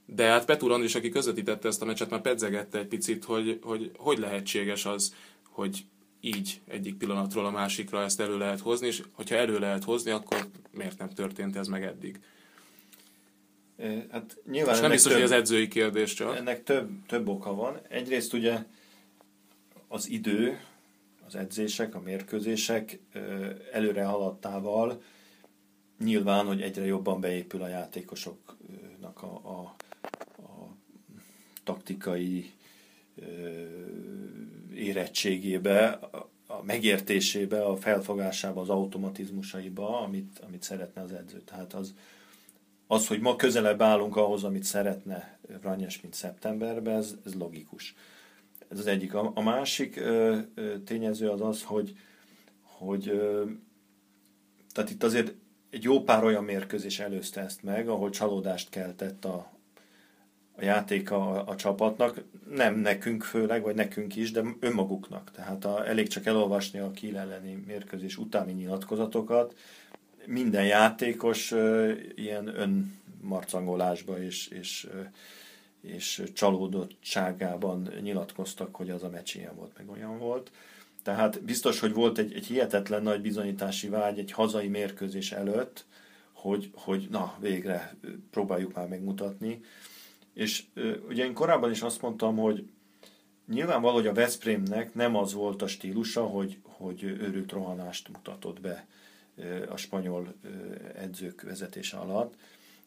De 0.06 0.24
hát 0.24 0.44
Petur 0.44 0.82
is, 0.82 0.94
aki 0.94 1.08
közvetítette 1.08 1.68
ezt 1.68 1.82
a 1.82 1.84
meccset, 1.84 2.10
már 2.10 2.20
pedzegette 2.20 2.78
egy 2.78 2.86
picit, 2.86 3.24
hogy, 3.24 3.58
hogy 3.62 3.90
hogy 3.96 4.18
lehetséges 4.18 4.86
az, 4.86 5.14
hogy 5.48 5.84
így 6.20 6.60
egyik 6.68 6.94
pillanatról 6.94 7.46
a 7.46 7.50
másikra 7.50 8.02
ezt 8.02 8.20
elő 8.20 8.38
lehet 8.38 8.60
hozni, 8.60 8.86
és 8.86 9.02
hogyha 9.12 9.34
elő 9.36 9.58
lehet 9.58 9.84
hozni, 9.84 10.10
akkor 10.10 10.46
miért 10.70 10.98
nem 10.98 11.10
történt 11.10 11.56
ez 11.56 11.66
meg 11.66 11.82
eddig? 11.82 12.20
Hát 14.10 14.36
nyilván 14.50 14.80
nem 14.80 14.90
biztos, 14.90 15.12
több, 15.12 15.20
hogy 15.20 15.30
az 15.30 15.36
edzői 15.36 15.68
kérdés 15.68 16.14
csak. 16.14 16.36
Ennek 16.36 16.62
több, 16.62 16.88
több 17.06 17.28
oka 17.28 17.54
van. 17.54 17.78
Egyrészt 17.88 18.32
ugye 18.32 18.64
az 19.88 20.08
idő, 20.08 20.60
az 21.26 21.34
edzések, 21.34 21.94
a 21.94 22.00
mérkőzések 22.00 22.98
előre 23.72 24.04
haladtával 24.04 25.02
nyilván, 25.98 26.46
hogy 26.46 26.62
egyre 26.62 26.84
jobban 26.84 27.20
beépül 27.20 27.62
a 27.62 27.68
játékosoknak 27.68 29.22
a, 29.22 29.40
a, 29.42 29.74
a 30.42 30.76
taktikai 31.64 32.52
érettségébe, 34.74 35.88
a 36.46 36.62
megértésébe, 36.62 37.64
a 37.64 37.76
felfogásába, 37.76 38.60
az 38.60 38.68
automatizmusaiba, 38.68 40.00
amit, 40.00 40.40
amit 40.46 40.62
szeretne 40.62 41.02
az 41.02 41.12
edző. 41.12 41.40
Tehát 41.40 41.72
az, 41.74 41.94
az, 42.86 43.06
hogy 43.06 43.20
ma 43.20 43.36
közelebb 43.36 43.82
állunk 43.82 44.16
ahhoz, 44.16 44.44
amit 44.44 44.64
szeretne 44.64 45.38
Ranyes, 45.62 46.00
mint 46.00 46.14
szeptemberben, 46.14 46.96
ez, 46.96 47.14
ez 47.24 47.34
logikus. 47.34 47.94
Ez 48.68 48.78
az 48.78 48.86
egyik. 48.86 49.14
A, 49.14 49.30
a 49.34 49.40
másik 49.40 49.96
ö, 49.96 50.38
ö, 50.54 50.78
tényező 50.78 51.28
az 51.28 51.40
az, 51.40 51.62
hogy, 51.62 51.96
hogy 52.62 53.08
ö, 53.08 53.44
tehát 54.72 54.90
itt 54.90 55.02
azért 55.02 55.34
egy 55.74 55.82
jó 55.82 56.02
pár 56.02 56.24
olyan 56.24 56.44
mérkőzés 56.44 56.98
előzte 56.98 57.40
ezt 57.40 57.62
meg, 57.62 57.88
ahol 57.88 58.10
csalódást 58.10 58.70
keltett 58.70 59.24
a, 59.24 59.52
a 60.56 60.64
játék 60.64 61.10
a, 61.10 61.48
a 61.48 61.56
csapatnak, 61.56 62.22
nem 62.50 62.74
nekünk 62.74 63.22
főleg, 63.22 63.62
vagy 63.62 63.74
nekünk 63.74 64.16
is, 64.16 64.30
de 64.30 64.42
önmaguknak. 64.60 65.30
Tehát 65.30 65.64
a, 65.64 65.86
elég 65.88 66.08
csak 66.08 66.26
elolvasni 66.26 66.78
a 66.78 66.90
Kiel 66.90 67.18
elleni 67.18 67.62
mérkőzés 67.66 68.16
utáni 68.16 68.52
nyilatkozatokat, 68.52 69.54
minden 70.26 70.64
játékos 70.64 71.54
ilyen 72.14 72.76
önmarcangolásba 73.22 74.22
és, 74.22 74.48
és, 74.48 74.88
és 75.80 76.22
csalódottságában 76.34 77.90
nyilatkoztak, 78.00 78.74
hogy 78.74 78.90
az 78.90 79.02
a 79.02 79.08
meccs 79.08 79.36
ilyen 79.36 79.54
volt, 79.56 79.72
meg 79.76 79.90
olyan 79.90 80.18
volt. 80.18 80.50
Tehát 81.04 81.42
biztos, 81.42 81.80
hogy 81.80 81.92
volt 81.92 82.18
egy, 82.18 82.32
egy 82.32 82.46
hihetetlen 82.46 83.02
nagy 83.02 83.20
bizonyítási 83.20 83.88
vágy 83.88 84.18
egy 84.18 84.30
hazai 84.30 84.68
mérkőzés 84.68 85.32
előtt, 85.32 85.84
hogy, 86.32 86.70
hogy 86.74 87.06
na, 87.10 87.34
végre 87.40 87.94
próbáljuk 88.30 88.74
már 88.74 88.88
megmutatni. 88.88 89.60
És 90.34 90.64
ugye 91.08 91.24
én 91.24 91.34
korábban 91.34 91.70
is 91.70 91.82
azt 91.82 92.02
mondtam, 92.02 92.36
hogy 92.36 92.64
nyilvánvaló, 93.46 93.94
hogy 93.94 94.06
a 94.06 94.12
Veszprémnek 94.12 94.94
nem 94.94 95.16
az 95.16 95.32
volt 95.32 95.62
a 95.62 95.66
stílusa, 95.66 96.22
hogy, 96.22 96.58
hogy 96.62 97.02
őrült 97.02 97.52
rohanást 97.52 98.08
mutatott 98.08 98.60
be 98.60 98.86
a 99.68 99.76
spanyol 99.76 100.34
edzők 100.94 101.42
vezetése 101.42 101.96
alatt. 101.96 102.34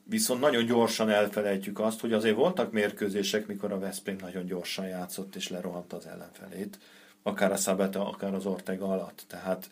Viszont 0.03 0.41
nagyon 0.41 0.65
gyorsan 0.65 1.09
elfelejtjük 1.09 1.79
azt, 1.79 1.99
hogy 1.99 2.13
azért 2.13 2.35
voltak 2.35 2.71
mérkőzések, 2.71 3.47
mikor 3.47 3.71
a 3.71 3.79
Veszprém 3.79 4.15
nagyon 4.19 4.45
gyorsan 4.45 4.87
játszott 4.87 5.35
és 5.35 5.49
lerohant 5.49 5.93
az 5.93 6.05
ellenfelét, 6.05 6.79
akár 7.27 7.51
a 7.51 7.57
Szabeta, 7.57 8.07
akár 8.07 8.33
az 8.33 8.45
Ortega 8.45 8.87
alatt. 8.87 9.23
Tehát 9.27 9.69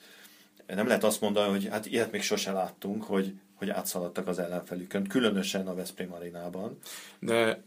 nem 0.67 0.87
lehet 0.87 1.03
azt 1.03 1.21
mondani, 1.21 1.49
hogy 1.49 1.67
hát 1.67 1.85
ilyet 1.85 2.11
még 2.11 2.21
sose 2.21 2.51
láttunk, 2.51 3.03
hogy, 3.03 3.33
hogy 3.53 3.69
átszaladtak 3.69 4.27
az 4.27 4.39
ellenfelükön, 4.39 5.07
különösen 5.07 5.67
a 5.67 5.75
Veszprém 5.75 6.13
arénában. 6.13 6.77
De 7.19 7.63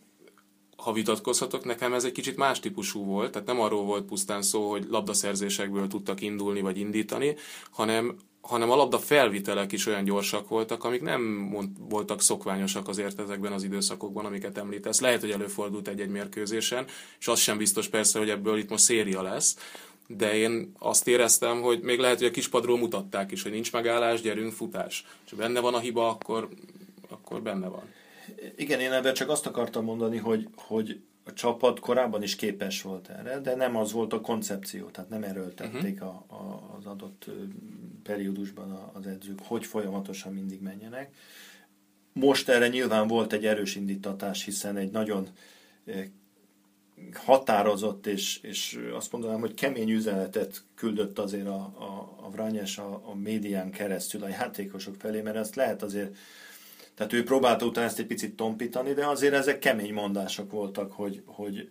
ha 0.77 0.93
vitatkozhatok, 0.93 1.65
nekem 1.65 1.95
ez 1.95 2.05
egy 2.05 2.13
kicsit 2.13 2.37
más 2.37 2.61
típusú 2.61 3.05
volt, 3.05 3.33
tehát 3.33 3.47
nem 3.47 3.61
arról 3.61 3.85
volt 3.85 4.05
pusztán 4.05 4.43
szó, 4.43 4.71
hogy 4.71 4.87
labdaszerzésekből 4.91 5.87
tudtak 5.87 6.21
indulni 6.21 6.61
vagy 6.61 6.79
indítani, 6.79 7.37
hanem 7.71 8.17
hanem 8.49 8.71
a 8.71 8.77
labda 8.77 8.99
felvitelek 8.99 9.73
is 9.73 9.87
olyan 9.87 10.05
gyorsak 10.05 10.49
voltak, 10.49 10.85
amik 10.85 11.03
nem 11.03 11.23
mond, 11.23 11.69
voltak 11.89 12.23
szokványosak 12.23 12.89
azért 12.89 13.21
ezekben 13.21 13.53
az 13.53 13.63
időszakokban, 13.63 14.25
amiket 14.25 14.59
említesz. 14.59 15.01
Lehet, 15.01 15.21
hogy 15.21 15.31
előfordult 15.31 15.89
egy-egy 15.89 16.09
mérkőzésen, 16.09 16.85
és 17.19 17.29
az 17.29 17.39
sem 17.39 17.57
biztos 17.57 17.89
persze, 17.89 18.19
hogy 18.19 18.31
ebből 18.31 18.59
itt 18.59 18.71
most 18.71 18.85
széria 18.85 19.23
lesz, 19.23 19.57
de 20.07 20.37
én 20.37 20.73
azt 20.79 21.09
éreztem, 21.09 21.61
hogy 21.61 21.81
még 21.81 21.99
lehet, 21.99 22.19
hogy 22.19 22.27
a 22.27 22.31
kispadról 22.31 22.79
mutatták 22.79 23.33
is, 23.33 23.43
hogy 23.43 23.53
nincs 23.53 23.73
megállás, 23.73 24.21
gyerünk, 24.21 24.53
futás. 24.53 25.07
És 25.25 25.31
ha 25.31 25.37
benne 25.37 25.61
van 25.61 25.75
a 25.75 25.79
hiba, 25.79 26.09
akkor, 26.09 26.49
akkor 27.09 27.43
benne 27.43 27.69
van. 27.69 27.83
Igen, 28.57 28.81
én 28.81 28.93
ebben 28.93 29.15
csak 29.15 29.29
azt 29.29 29.47
akartam 29.47 29.85
mondani, 29.85 30.17
hogy, 30.17 30.49
hogy 30.57 31.01
a 31.29 31.33
csapat 31.33 31.81
korábban 31.81 32.23
is 32.23 32.37
képes 32.37 32.83
volt 32.83 33.09
erre, 33.09 33.41
de 33.41 33.55
nem 33.55 33.77
az 33.77 33.93
volt 33.93 34.13
a 34.13 34.21
koncepció, 34.21 34.87
tehát 34.87 35.11
nem 35.11 35.23
erőltették 35.23 35.95
uh-huh. 35.95 36.09
a, 36.09 36.35
a, 36.35 36.75
az 36.79 36.87
adott 36.87 37.31
periódusban 38.03 38.91
az 38.93 39.07
edzők, 39.07 39.39
hogy 39.43 39.67
folyamatosan 39.67 40.33
mindig 40.33 40.61
menjenek. 40.61 41.15
Most 42.13 42.49
erre 42.49 42.69
nyilván 42.69 43.07
volt 43.07 43.33
egy 43.33 43.47
erős 43.47 43.75
indítatás, 43.75 44.45
hiszen 44.45 44.77
egy 44.77 44.91
nagyon 44.91 45.29
határozott 47.13 48.07
és, 48.07 48.39
és 48.43 48.81
azt 48.95 49.13
mondanám, 49.13 49.41
hogy 49.41 49.55
kemény 49.55 49.91
üzenetet 49.91 50.63
küldött 50.75 51.19
azért 51.19 51.47
a, 51.47 51.73
a, 51.79 52.19
a 52.23 52.31
Vranyes 52.31 52.79
a, 52.79 53.03
a 53.05 53.15
médián 53.15 53.71
keresztül 53.71 54.23
a 54.23 54.29
játékosok 54.29 54.95
felé, 54.99 55.21
mert 55.21 55.37
ezt 55.37 55.55
lehet 55.55 55.83
azért 55.83 56.17
tehát 56.99 57.13
ő 57.13 57.25
próbálta 57.25 57.67
utána 57.67 57.87
ezt 57.87 57.99
egy 57.99 58.07
picit 58.07 58.37
tompítani, 58.37 58.93
de 58.93 59.07
azért 59.07 59.35
ezek 59.35 59.59
kemény 59.59 59.93
mondások 59.93 60.51
voltak, 60.51 60.93
hogy, 60.93 61.23
hogy, 61.27 61.71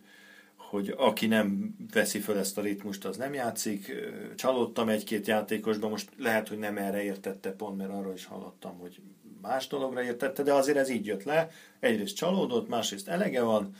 hogy 0.55 0.93
aki 0.97 1.27
nem 1.27 1.75
veszi 1.93 2.19
föl 2.19 2.37
ezt 2.37 2.57
a 2.57 2.61
ritmust, 2.61 3.05
az 3.05 3.17
nem 3.17 3.33
játszik. 3.33 3.91
Csalódtam 4.35 4.89
egy-két 4.89 5.27
játékosban, 5.27 5.89
most 5.89 6.09
lehet, 6.17 6.47
hogy 6.47 6.57
nem 6.57 6.77
erre 6.77 7.03
értette 7.03 7.51
pont, 7.51 7.77
mert 7.77 7.89
arról 7.89 8.13
is 8.13 8.25
hallottam, 8.25 8.77
hogy 8.79 9.01
más 9.41 9.67
dologra 9.67 10.03
értette, 10.03 10.43
de 10.43 10.53
azért 10.53 10.77
ez 10.77 10.89
így 10.89 11.05
jött 11.05 11.23
le. 11.23 11.49
Egyrészt 11.79 12.15
csalódott, 12.15 12.67
másrészt 12.67 13.07
elege 13.07 13.41
van, 13.41 13.75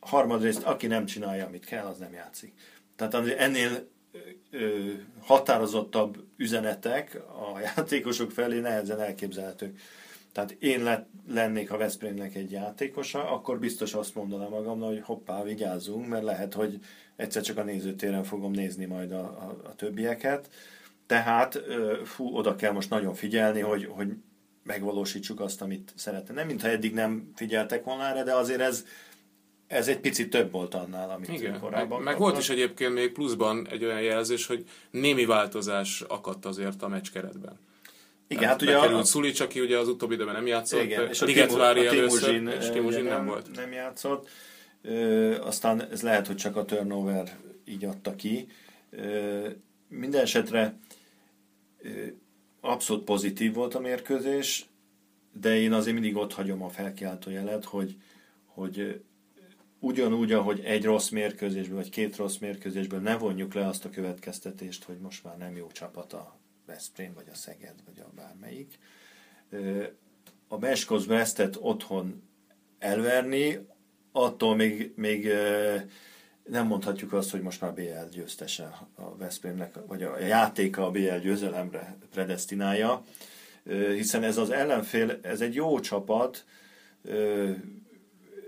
harmadrészt 0.00 0.62
aki 0.62 0.86
nem 0.86 1.06
csinálja, 1.06 1.46
amit 1.46 1.64
kell, 1.64 1.86
az 1.86 1.98
nem 1.98 2.12
játszik. 2.12 2.52
Tehát 2.96 3.28
ennél 3.28 3.88
határozottabb 5.20 6.24
üzenetek 6.36 7.20
a 7.54 7.60
játékosok 7.60 8.30
felé 8.30 8.60
nehezen 8.60 9.00
elképzelhetők. 9.00 9.78
Tehát 10.32 10.56
én 10.58 10.82
lett, 10.82 11.08
lennék 11.28 11.70
a 11.70 11.76
Veszprémnek 11.76 12.34
egy 12.34 12.50
játékosa, 12.50 13.30
akkor 13.30 13.58
biztos 13.58 13.94
azt 13.94 14.14
mondanám 14.14 14.48
magamnak, 14.48 14.88
hogy 14.88 15.02
hoppá, 15.02 15.42
vigyázzunk, 15.42 16.08
mert 16.08 16.24
lehet, 16.24 16.54
hogy 16.54 16.78
egyszer 17.16 17.42
csak 17.42 17.56
a 17.56 17.62
nézőtéren 17.62 18.24
fogom 18.24 18.52
nézni 18.52 18.84
majd 18.84 19.12
a, 19.12 19.20
a, 19.20 19.60
a 19.64 19.74
többieket. 19.74 20.50
Tehát 21.06 21.62
fú, 22.04 22.36
oda 22.36 22.56
kell 22.56 22.72
most 22.72 22.90
nagyon 22.90 23.14
figyelni, 23.14 23.60
hogy, 23.60 23.84
hogy 23.84 24.08
megvalósítsuk 24.62 25.40
azt, 25.40 25.62
amit 25.62 25.92
szeretne. 25.96 26.34
Nem 26.34 26.46
mintha 26.46 26.68
eddig 26.68 26.94
nem 26.94 27.32
figyeltek 27.34 27.84
volna 27.84 28.06
erre, 28.06 28.22
de 28.22 28.34
azért 28.34 28.60
ez, 28.60 28.84
ez 29.66 29.88
egy 29.88 30.00
picit 30.00 30.30
több 30.30 30.52
volt 30.52 30.74
annál, 30.74 31.10
amit 31.10 31.28
Igen, 31.28 31.60
korábban 31.60 32.02
meg, 32.02 32.12
meg 32.12 32.18
volt 32.18 32.38
is 32.38 32.50
egyébként 32.50 32.94
még 32.94 33.12
pluszban 33.12 33.68
egy 33.70 33.84
olyan 33.84 34.00
jelzés, 34.00 34.46
hogy 34.46 34.64
némi 34.90 35.24
változás 35.24 36.00
akadt 36.00 36.44
azért 36.44 36.82
a 36.82 36.88
meccskeretben. 36.88 37.58
Igen, 38.32 38.48
hát 38.48 38.62
ugye 38.62 38.76
a... 38.78 39.04
Szulic, 39.04 39.40
aki 39.40 39.60
ugye 39.60 39.78
az 39.78 39.88
utóbbi 39.88 40.14
időben 40.14 40.34
nem 40.34 40.46
játszott, 40.46 40.82
igen, 40.82 41.08
és 41.08 41.20
a 41.20 41.24
Ligetvári 41.24 41.86
először, 41.86 42.54
és 42.58 42.70
Timuzsin 42.70 43.04
nem, 43.04 43.12
nem 43.12 43.26
volt. 43.26 43.56
Nem 43.56 43.72
játszott. 43.72 44.28
Ö, 44.82 45.40
aztán 45.40 45.90
ez 45.90 46.02
lehet, 46.02 46.26
hogy 46.26 46.36
csak 46.36 46.56
a 46.56 46.64
turnover 46.64 47.36
így 47.64 47.84
adta 47.84 48.14
ki. 48.14 48.46
Ö, 48.90 49.48
minden 49.88 50.22
esetre 50.22 50.78
ö, 51.82 51.88
abszolút 52.60 53.04
pozitív 53.04 53.54
volt 53.54 53.74
a 53.74 53.80
mérkőzés, 53.80 54.66
de 55.32 55.60
én 55.60 55.72
azért 55.72 55.94
mindig 55.94 56.16
ott 56.16 56.32
hagyom 56.32 56.62
a 56.62 56.68
felkiáltó 56.68 57.30
jelet, 57.30 57.64
hogy, 57.64 57.96
hogy 58.46 59.00
ugyanúgy, 59.78 60.32
ahogy 60.32 60.60
egy 60.64 60.84
rossz 60.84 61.08
mérkőzésből, 61.08 61.76
vagy 61.76 61.90
két 61.90 62.16
rossz 62.16 62.36
mérkőzésből 62.36 63.00
ne 63.00 63.16
vonjuk 63.16 63.54
le 63.54 63.66
azt 63.66 63.84
a 63.84 63.90
következtetést, 63.90 64.84
hogy 64.84 64.98
most 64.98 65.24
már 65.24 65.36
nem 65.36 65.56
jó 65.56 65.66
csapat 65.72 66.12
a 66.12 66.40
Veszprém, 66.66 67.14
vagy 67.14 67.28
a 67.32 67.34
Szeged, 67.34 67.74
vagy 67.86 68.00
a 68.00 68.12
bármelyik. 68.14 68.78
A 70.48 70.58
Meskos 70.58 71.06
Vesztet 71.06 71.56
otthon 71.60 72.22
elverni, 72.78 73.66
attól 74.12 74.56
még, 74.56 74.92
még 74.96 75.32
nem 76.44 76.66
mondhatjuk 76.66 77.12
azt, 77.12 77.30
hogy 77.30 77.40
most 77.40 77.60
már 77.60 77.74
BL 77.74 78.08
győztese 78.10 78.78
a 78.94 79.16
Veszprémnek, 79.16 79.74
vagy 79.86 80.02
a 80.02 80.18
játéka 80.18 80.86
a 80.86 80.90
BL 80.90 81.16
győzelemre 81.16 81.96
predestinálja, 82.10 83.02
hiszen 83.94 84.22
ez 84.22 84.36
az 84.36 84.50
ellenfél, 84.50 85.18
ez 85.22 85.40
egy 85.40 85.54
jó 85.54 85.80
csapat, 85.80 86.44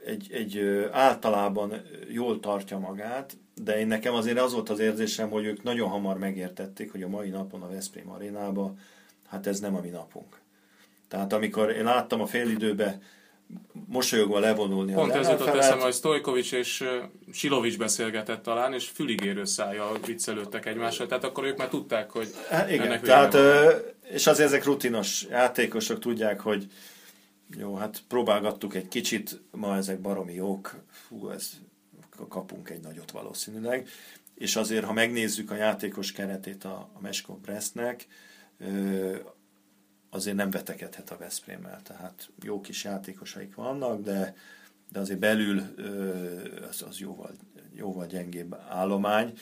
egy, 0.05 0.33
egy 0.33 0.59
általában 0.93 1.83
jól 2.09 2.41
tartja 2.41 2.79
magát, 2.79 3.37
de 3.55 3.79
én 3.79 3.87
nekem 3.87 4.15
azért 4.15 4.39
az 4.39 4.53
volt 4.53 4.71
az 4.71 4.79
érzésem, 4.79 5.31
hogy 5.31 5.45
ők 5.45 5.63
nagyon 5.63 5.89
hamar 5.89 6.19
megértették, 6.19 6.93
hogy 6.93 7.03
a 7.03 7.09
mai 7.09 7.29
napon 7.29 7.63
a 7.63 7.69
Veszprém 7.69 8.11
arénába, 8.11 8.75
hát 9.29 9.47
ez 9.47 9.61
nem 9.61 9.75
a 9.75 9.81
mi 9.81 9.89
napunk. 9.89 10.41
Tehát 11.09 11.33
amikor 11.33 11.71
én 11.71 11.85
láttam 11.85 12.21
a 12.21 12.27
félidőbe 12.27 13.01
mosolyogva 13.87 14.39
levonulni 14.39 14.93
Pont 14.93 15.15
ez 15.15 15.29
jutott 15.29 15.55
eszem, 15.55 15.79
hogy 15.79 15.93
Stojkovics 15.93 16.53
és 16.53 16.85
Silovics 17.33 17.79
beszélgetett 17.79 18.43
talán, 18.43 18.73
és 18.73 18.89
füligérő 18.89 19.45
szája 19.45 19.91
viccelődtek 20.07 20.67
egymással, 20.67 21.07
tehát 21.07 21.25
akkor 21.25 21.45
ők 21.45 21.57
már 21.57 21.69
tudták, 21.69 22.11
hogy 22.11 22.29
hát 22.49 22.71
igen, 22.71 23.01
tehát, 23.01 23.37
és 24.03 24.27
azért 24.27 24.49
ezek 24.49 24.65
rutinos 24.65 25.27
játékosok 25.31 25.99
tudják, 25.99 26.41
hogy 26.41 26.67
jó, 27.59 27.75
hát 27.75 28.03
próbálgattuk 28.09 28.75
egy 28.75 28.89
kicsit, 28.89 29.41
ma 29.51 29.77
ezek 29.77 30.01
baromi 30.01 30.35
jók, 30.35 30.75
fú, 30.91 31.29
ez 31.29 31.51
kapunk 32.29 32.71
egy 32.71 32.81
nagyot 32.81 33.11
valószínűleg. 33.11 33.89
És 34.35 34.57
azért, 34.57 34.85
ha 34.85 34.93
megnézzük 34.93 35.51
a 35.51 35.55
játékos 35.55 36.13
keretét 36.13 36.65
a, 36.65 36.91
a 36.93 37.01
Meskov 37.01 37.39
Brestnek, 37.39 38.07
azért 40.11 40.37
nem 40.37 40.51
vetekedhet 40.51 41.11
a 41.11 41.17
Veszprémmel. 41.17 41.83
Tehát 41.83 42.31
jó 42.43 42.61
kis 42.61 42.85
játékosaik 42.85 43.55
vannak, 43.55 44.01
de, 44.03 44.37
de 44.93 45.01
azért 45.01 45.19
belül 45.19 45.63
az, 46.69 46.83
az 46.89 46.99
jóval, 46.99 47.31
jóval 47.73 48.07
gyengébb 48.07 48.55
állomány, 48.69 49.33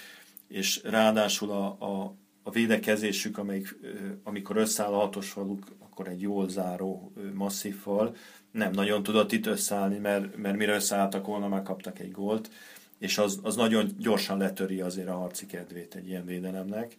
és 0.49 0.81
ráadásul 0.85 1.51
a, 1.51 1.77
a, 1.79 2.15
a 2.43 2.51
védekezésük, 2.51 3.39
amelyik, 3.39 3.77
amikor 4.23 4.57
összeáll 4.57 4.93
a 4.93 4.99
hatos 4.99 5.31
faluk, 5.31 5.65
akkor 6.03 6.15
egy 6.15 6.21
jól 6.21 6.49
záró 6.49 7.13
masszívval, 7.35 8.17
nem 8.51 8.71
nagyon 8.71 9.03
tudott 9.03 9.33
itt 9.33 9.47
összeállni, 9.47 9.99
mert, 9.99 10.37
mert 10.37 10.57
mire 10.57 10.75
összeálltak 10.75 11.27
volna, 11.27 11.49
már 11.49 11.63
kaptak 11.63 11.99
egy 11.99 12.11
gólt, 12.11 12.51
és 12.99 13.19
az, 13.19 13.41
az 13.43 13.57
nagyon 13.57 13.89
gyorsan 13.99 14.39
letöri 14.39 14.81
azért 14.81 15.09
a 15.09 15.17
harci 15.17 15.47
kedvét 15.47 15.95
egy 15.95 16.09
ilyen 16.09 16.25
védelemnek. 16.25 16.97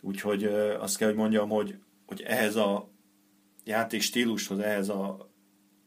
Úgyhogy 0.00 0.44
azt 0.78 0.96
kell, 0.96 1.08
hogy 1.08 1.16
mondjam, 1.16 1.48
hogy, 1.48 1.78
hogy 2.06 2.22
ehhez 2.22 2.56
a 2.56 2.88
játék 3.64 4.00
stílushoz, 4.00 4.58
ehhez 4.58 4.88
a 4.88 5.28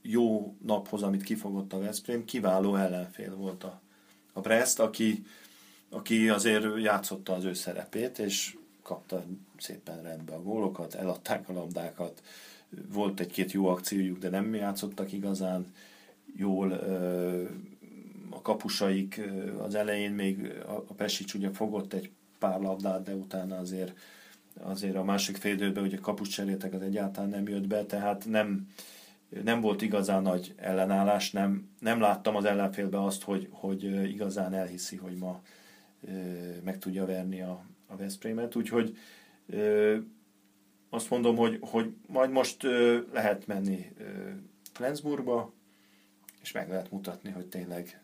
jó 0.02 0.56
naphoz, 0.66 1.04
amit 1.04 1.24
kifogott 1.24 1.74
a 1.74 1.80
Veszprém, 1.80 2.26
kiváló 2.26 2.76
ellenfél 2.76 3.36
volt 3.36 3.64
a, 3.64 3.82
a 4.34 4.40
Brest, 4.42 4.80
aki, 4.80 5.26
aki 5.90 6.30
azért 6.30 6.66
játszotta 6.82 7.34
az 7.34 7.44
ő 7.44 7.54
szerepét, 7.54 8.20
és 8.20 8.56
kapta 8.84 9.24
szépen 9.58 10.02
rendbe 10.02 10.34
a 10.34 10.42
gólokat, 10.42 10.94
eladták 10.94 11.50
a 11.50 11.54
labdákat, 11.54 12.22
volt 12.94 13.20
egy-két 13.20 13.52
jó 13.52 13.68
akciójuk, 13.68 14.18
de 14.18 14.30
nem 14.30 14.54
játszottak 14.56 15.12
igazán 15.12 15.74
jól. 16.36 16.72
A 18.30 18.42
kapusaik 18.42 19.22
az 19.58 19.76
elején 19.76 20.12
még 20.12 20.52
a 20.66 20.94
Pesics 20.94 21.34
ugye 21.34 21.50
fogott 21.50 21.94
egy 21.94 22.10
pár 22.40 22.60
labdát, 22.60 23.04
de 23.04 23.14
utána 23.16 23.58
azért 23.58 23.94
azért 24.62 24.96
a 24.96 25.04
másik 25.04 25.36
fél 25.36 25.54
időben 25.54 25.84
ugye 25.84 25.98
kapus 25.98 26.28
cserétek 26.28 26.74
az 26.74 26.82
egyáltalán 26.82 27.30
nem 27.30 27.48
jött 27.48 27.68
be, 27.68 27.86
tehát 27.86 28.26
nem, 28.26 28.68
nem 29.44 29.62
volt 29.62 29.82
igazán 29.82 30.22
nagy 30.22 30.54
ellenállás, 30.58 31.32
nem, 31.32 31.70
nem 31.80 32.00
láttam 32.00 32.36
az 32.36 32.46
ellenfélbe 32.46 33.04
azt, 33.04 33.24
hogy, 33.24 33.48
hogy 33.52 33.84
igazán 34.10 34.54
elhiszi, 34.54 34.96
hogy 34.96 35.18
ma 35.18 35.42
meg 36.64 36.80
tudja 36.80 37.06
verni 37.06 37.42
a, 37.42 37.66
a 37.88 37.96
Veszprémet, 37.96 38.56
úgyhogy 38.56 38.98
azt 40.94 41.10
mondom, 41.10 41.36
hogy, 41.36 41.58
hogy 41.62 41.94
majd 42.08 42.32
most 42.32 42.64
lehet 43.12 43.48
menni 43.48 43.92
Flensburgba, 44.74 45.54
és 46.42 46.52
meg 46.52 46.70
lehet 46.70 46.92
mutatni, 46.92 47.32
hogy 47.32 47.46
tényleg 47.46 48.02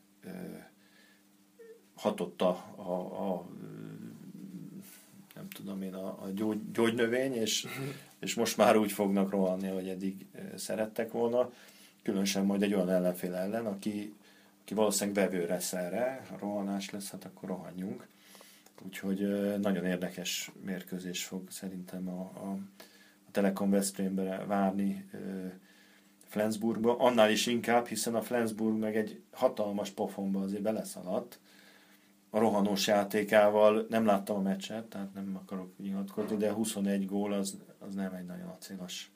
hatott 1.95 2.41
a, 2.41 2.73
a, 2.75 2.91
a 3.33 3.49
nem 5.35 5.49
tudom 5.49 5.81
én, 5.81 5.93
a, 5.93 6.07
a 6.07 6.29
gyógy, 6.33 6.71
gyógynövény, 6.71 7.33
és, 7.33 7.67
és 8.25 8.33
most 8.33 8.57
már 8.57 8.77
úgy 8.77 8.91
fognak 8.91 9.29
rohanni, 9.29 9.67
hogy 9.67 9.87
eddig 9.87 10.25
szerettek 10.55 11.11
volna. 11.11 11.51
Különösen 12.03 12.45
majd 12.45 12.61
egy 12.63 12.73
olyan 12.73 12.89
ellenfél 12.89 13.35
ellen, 13.35 13.65
aki, 13.65 14.13
aki 14.61 14.73
valószínűleg 14.73 15.29
vevő 15.29 15.47
lesz 15.47 15.73
erre, 15.73 16.25
ha 16.29 16.37
rohanás 16.37 16.89
lesz, 16.89 17.09
hát 17.09 17.25
akkor 17.25 17.49
rohanjunk. 17.49 18.07
Úgyhogy 18.85 19.19
nagyon 19.59 19.85
érdekes 19.85 20.51
mérkőzés 20.65 21.23
fog 21.23 21.49
szerintem 21.49 22.09
a, 22.09 22.21
a, 22.21 22.51
a 23.27 23.31
Telekom 23.31 23.69
Veszprémbe 23.69 24.45
várni 24.45 25.09
Flensburgba, 26.27 26.97
annál 26.97 27.31
is 27.31 27.47
inkább, 27.47 27.87
hiszen 27.87 28.15
a 28.15 28.21
Flensburg 28.21 28.77
meg 28.77 28.95
egy 28.95 29.21
hatalmas 29.31 29.89
pofonba 29.89 30.41
azért 30.41 30.61
beleszaladt, 30.61 31.39
a 32.29 32.39
rohanós 32.39 32.87
játékával, 32.87 33.85
nem 33.89 34.05
láttam 34.05 34.35
a 34.35 34.41
meccset, 34.41 34.83
tehát 34.83 35.13
nem 35.13 35.39
akarok 35.43 35.77
nyilatkozni, 35.77 36.37
de 36.37 36.51
21 36.51 37.05
gól 37.05 37.33
az, 37.33 37.57
az 37.79 37.93
nem 37.93 38.13
egy 38.13 38.25
nagyon 38.25 38.47
acélos 38.47 39.11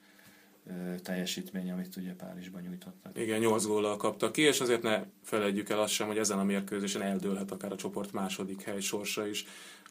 teljesítmény, 1.02 1.70
amit 1.70 1.96
ugye 1.96 2.14
Párizsban 2.14 2.62
nyújtottak. 2.62 3.18
Igen, 3.18 3.38
8 3.38 3.64
góllal 3.64 3.96
kaptak 3.96 4.32
ki, 4.32 4.42
és 4.42 4.60
azért 4.60 4.82
ne 4.82 5.04
felejtjük 5.22 5.68
el 5.68 5.80
azt 5.80 5.92
sem, 5.92 6.06
hogy 6.06 6.18
ezen 6.18 6.38
a 6.38 6.44
mérkőzésen 6.44 7.02
eldőlhet 7.02 7.50
akár 7.50 7.72
a 7.72 7.76
csoport 7.76 8.12
második 8.12 8.62
hely 8.62 8.80
sorsa 8.80 9.26
is 9.26 9.44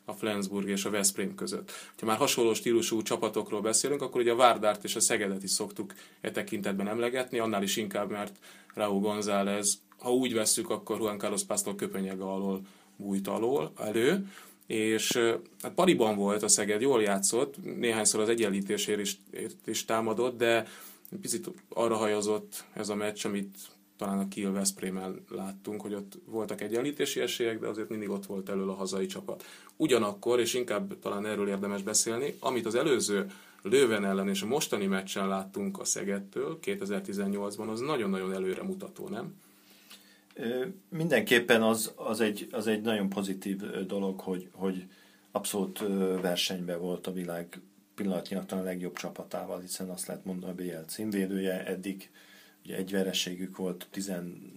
a 0.05 0.13
Flensburg 0.13 0.67
és 0.67 0.85
a 0.85 0.89
Veszprém 0.89 1.35
között. 1.35 1.71
Ha 1.99 2.05
már 2.05 2.17
hasonló 2.17 2.53
stílusú 2.53 3.01
csapatokról 3.01 3.61
beszélünk, 3.61 4.01
akkor 4.01 4.21
ugye 4.21 4.31
a 4.31 4.35
Várdárt 4.35 4.83
és 4.83 4.95
a 4.95 4.99
Szegedet 4.99 5.43
is 5.43 5.51
szoktuk 5.51 5.93
e 6.21 6.31
tekintetben 6.31 6.87
emlegetni, 6.87 7.39
annál 7.39 7.63
is 7.63 7.77
inkább, 7.77 8.09
mert 8.09 8.37
Raúl 8.73 8.99
González, 8.99 9.81
ha 9.97 10.13
úgy 10.13 10.33
vesszük, 10.33 10.69
akkor 10.69 10.99
Juan 10.99 11.17
Carlos 11.17 11.43
Pásztor 11.43 11.75
köpenyege 11.75 12.23
alól 12.23 12.61
bújt 12.95 13.27
alól, 13.27 13.71
elő, 13.77 14.27
és 14.65 15.11
hát 15.61 15.73
pariban 15.75 16.15
volt 16.15 16.43
a 16.43 16.47
Szeged, 16.47 16.81
jól 16.81 17.01
játszott, 17.01 17.63
néhányszor 17.63 18.21
az 18.21 18.29
egyenlítésért 18.29 18.99
is, 18.99 19.17
is 19.65 19.85
támadott, 19.85 20.37
de 20.37 20.67
picit 21.21 21.49
arra 21.69 21.95
hajazott 21.95 22.63
ez 22.73 22.89
a 22.89 22.95
meccs, 22.95 23.25
amit 23.25 23.57
talán 23.97 24.19
a 24.19 24.27
Kiel 24.27 24.51
Veszprémen 24.51 25.23
láttunk, 25.29 25.81
hogy 25.81 25.93
ott 25.93 26.13
voltak 26.25 26.61
egyenlítési 26.61 27.19
esélyek, 27.19 27.59
de 27.59 27.67
azért 27.67 27.89
mindig 27.89 28.09
ott 28.09 28.25
volt 28.25 28.49
elől 28.49 28.69
a 28.69 28.73
hazai 28.73 29.05
csapat. 29.05 29.43
Ugyanakkor, 29.75 30.39
és 30.39 30.53
inkább 30.53 30.99
talán 30.99 31.25
erről 31.25 31.47
érdemes 31.47 31.81
beszélni, 31.81 32.35
amit 32.39 32.65
az 32.65 32.75
előző 32.75 33.31
Lőven 33.61 34.05
ellen 34.05 34.29
és 34.29 34.41
a 34.41 34.45
mostani 34.45 34.85
meccsen 34.85 35.27
láttunk 35.27 35.79
a 35.79 35.85
Szegedtől 35.85 36.59
2018-ban, 36.63 37.69
az 37.71 37.79
nagyon-nagyon 37.79 38.33
előre 38.33 38.63
mutató, 38.63 39.07
nem? 39.09 39.33
Mindenképpen 40.89 41.61
az, 41.61 41.93
az, 41.95 42.19
egy, 42.19 42.47
az 42.51 42.67
egy 42.67 42.81
nagyon 42.81 43.09
pozitív 43.09 43.57
dolog, 43.85 44.19
hogy, 44.19 44.49
hogy 44.51 44.87
abszolút 45.31 45.79
versenyben 46.21 46.79
volt 46.79 47.07
a 47.07 47.13
világ 47.13 47.61
pillanatnyilag 47.95 48.51
a 48.51 48.61
legjobb 48.61 48.95
csapatával, 48.95 49.59
hiszen 49.59 49.89
azt 49.89 50.07
lehet 50.07 50.25
mondani 50.25 50.51
a 50.51 50.55
BL 50.55 50.87
címvédője, 50.87 51.65
eddig 51.65 52.09
ugye 52.65 52.75
egy 52.75 52.91
vereségük 52.91 53.57
volt, 53.57 53.87
10, 53.91 54.07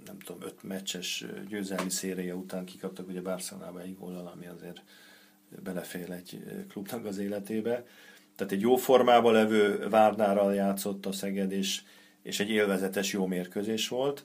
nem 0.05 0.19
tudom, 0.25 0.43
5 0.43 0.63
meccses 0.63 1.25
győzelmi 1.49 1.91
széria 1.91 2.35
után 2.35 2.65
kikaptak 2.65 3.09
ugye 3.09 3.21
Barcelonába 3.21 3.81
egy 3.81 3.97
góllal, 3.99 4.33
ami 4.35 4.47
azért 4.47 4.83
belefér 5.63 6.11
egy 6.11 6.45
klubnak 6.69 7.05
az 7.05 7.19
életébe. 7.19 7.87
Tehát 8.37 8.53
egy 8.53 8.61
jó 8.61 8.77
formában 8.77 9.33
levő 9.33 9.89
Várnárral 9.89 10.55
játszott 10.55 11.07
a 11.07 11.13
Szeged, 11.13 11.53
és, 11.53 11.83
és 12.23 12.41
egy 12.41 12.51
élvezetes 12.51 13.13
jó 13.13 13.27
mérkőzés 13.27 13.89
volt 13.89 14.25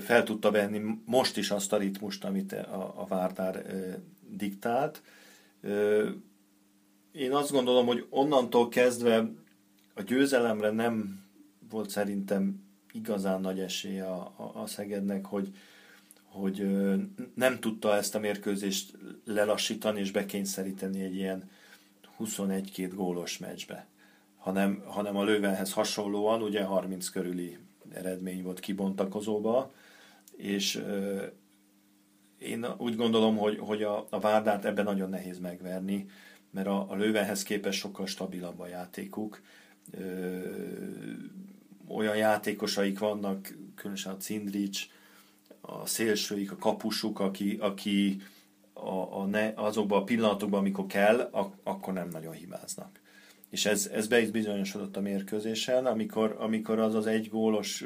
fel 0.00 0.22
tudta 0.22 0.50
venni 0.50 0.80
most 1.04 1.36
is 1.36 1.50
azt 1.50 1.72
a 1.72 1.76
ritmust, 1.76 2.24
amit 2.24 2.52
a, 2.52 2.94
a 2.96 3.06
Várdár 3.06 3.66
diktált. 4.28 5.02
Én 7.12 7.32
azt 7.32 7.50
gondolom, 7.50 7.86
hogy 7.86 8.06
onnantól 8.10 8.68
kezdve 8.68 9.30
a 9.94 10.02
győzelemre 10.02 10.70
nem 10.70 11.24
volt 11.70 11.90
szerintem 11.90 12.64
igazán 12.92 13.40
nagy 13.40 13.60
esélye 13.60 14.06
a, 14.06 14.32
a, 14.36 14.60
a 14.60 14.66
Szegednek, 14.66 15.26
hogy, 15.26 15.48
hogy 16.24 16.66
nem 17.34 17.60
tudta 17.60 17.96
ezt 17.96 18.14
a 18.14 18.18
mérkőzést 18.18 18.98
lelassítani 19.24 20.00
és 20.00 20.10
bekényszeríteni 20.10 21.02
egy 21.02 21.14
ilyen 21.14 21.50
21-2 22.20 22.90
gólos 22.94 23.38
meccsbe, 23.38 23.86
hanem, 24.36 24.82
hanem 24.86 25.16
a 25.16 25.24
Lővenhez 25.24 25.72
hasonlóan 25.72 26.42
ugye 26.42 26.62
30 26.62 27.08
körüli 27.08 27.58
eredmény 27.96 28.42
volt 28.42 28.60
kibontakozóba, 28.60 29.72
és 30.36 30.82
én 32.38 32.66
úgy 32.78 32.96
gondolom, 32.96 33.36
hogy, 33.36 33.58
hogy 33.58 33.82
a, 33.82 34.06
a 34.10 34.20
Várdát 34.20 34.64
ebben 34.64 34.84
nagyon 34.84 35.08
nehéz 35.08 35.38
megverni, 35.38 36.06
mert 36.50 36.66
a, 36.66 36.90
a 36.90 36.94
Lővenhez 36.94 37.42
képest 37.42 37.78
sokkal 37.78 38.06
stabilabb 38.06 38.60
a 38.60 38.66
játékuk. 38.66 39.40
Ö, 39.90 40.40
olyan 41.88 42.16
játékosaik 42.16 42.98
vannak, 42.98 43.54
különösen 43.74 44.12
a 44.12 44.16
Cindrics, 44.16 44.86
a 45.60 45.86
szélsőik, 45.86 46.52
a 46.52 46.56
kapusuk, 46.56 47.20
aki, 47.20 47.56
aki 47.60 48.20
a, 48.72 49.18
a 49.20 49.26
ne, 49.26 49.52
azokban 49.54 50.00
a 50.00 50.04
pillanatokban, 50.04 50.60
amikor 50.60 50.86
kell, 50.86 51.28
ak, 51.32 51.54
akkor 51.62 51.92
nem 51.92 52.08
nagyon 52.08 52.32
hibáznak 52.32 53.00
és 53.56 53.66
ez, 53.66 53.90
ez 53.92 54.06
be 54.06 54.20
is 54.20 54.30
bizonyosodott 54.30 54.96
a 54.96 55.00
mérkőzésen, 55.00 55.86
amikor, 55.86 56.36
amikor 56.38 56.78
az 56.78 56.94
az 56.94 57.06
egy 57.06 57.28
gólos 57.28 57.84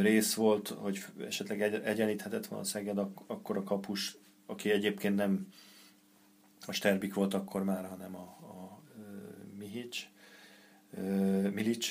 rész 0.00 0.34
volt, 0.34 0.68
hogy 0.68 1.04
esetleg 1.26 1.62
egy, 1.62 1.74
egyenlíthetett 1.74 2.46
volna 2.46 2.64
a 2.64 2.66
Szeged, 2.66 2.98
akkor 3.26 3.56
a 3.56 3.62
kapus, 3.62 4.16
aki 4.46 4.70
egyébként 4.70 5.16
nem 5.16 5.46
a 6.66 6.72
Sterbik 6.72 7.14
volt 7.14 7.34
akkor 7.34 7.64
már, 7.64 7.84
hanem 7.84 8.16
a, 8.16 8.20
a 8.20 8.82
Mihic, 9.58 10.06
Milic, 11.52 11.86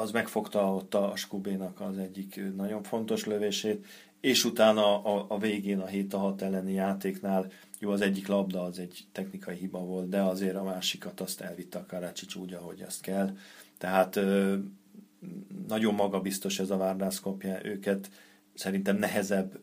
az 0.00 0.10
megfogta 0.10 0.74
ott 0.74 0.94
a 0.94 1.16
Skubénak 1.16 1.80
az 1.80 1.98
egyik 1.98 2.40
nagyon 2.56 2.82
fontos 2.82 3.24
lövését, 3.24 3.86
és 4.20 4.44
utána 4.44 5.02
a, 5.02 5.26
a 5.28 5.38
végén 5.38 5.78
a 5.78 5.86
7 5.86 6.12
6 6.12 6.42
elleni 6.42 6.72
játéknál 6.72 7.50
jó, 7.78 7.90
az 7.90 8.00
egyik 8.00 8.26
labda 8.26 8.62
az 8.62 8.78
egy 8.78 9.04
technikai 9.12 9.56
hiba 9.56 9.78
volt, 9.78 10.08
de 10.08 10.22
azért 10.22 10.56
a 10.56 10.62
másikat 10.62 11.20
azt 11.20 11.40
elvitte 11.40 11.78
a 11.78 11.86
Karácsics 11.86 12.34
úgy, 12.34 12.52
ahogy 12.52 12.82
azt 12.82 13.00
kell. 13.00 13.36
Tehát 13.78 14.20
nagyon 15.68 15.94
magabiztos 15.94 16.58
ez 16.58 16.70
a 16.70 16.76
Várdászkopja, 16.76 17.64
őket 17.64 18.10
szerintem 18.54 18.96
nehezebb 18.96 19.60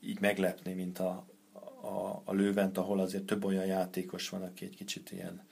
így 0.00 0.20
meglepni, 0.20 0.72
mint 0.72 0.98
a, 0.98 1.26
a, 1.82 2.22
a 2.24 2.32
Lővent, 2.32 2.78
ahol 2.78 3.00
azért 3.00 3.24
több 3.24 3.44
olyan 3.44 3.66
játékos 3.66 4.28
van, 4.28 4.42
aki 4.42 4.64
egy 4.64 4.76
kicsit 4.76 5.10
ilyen 5.10 5.46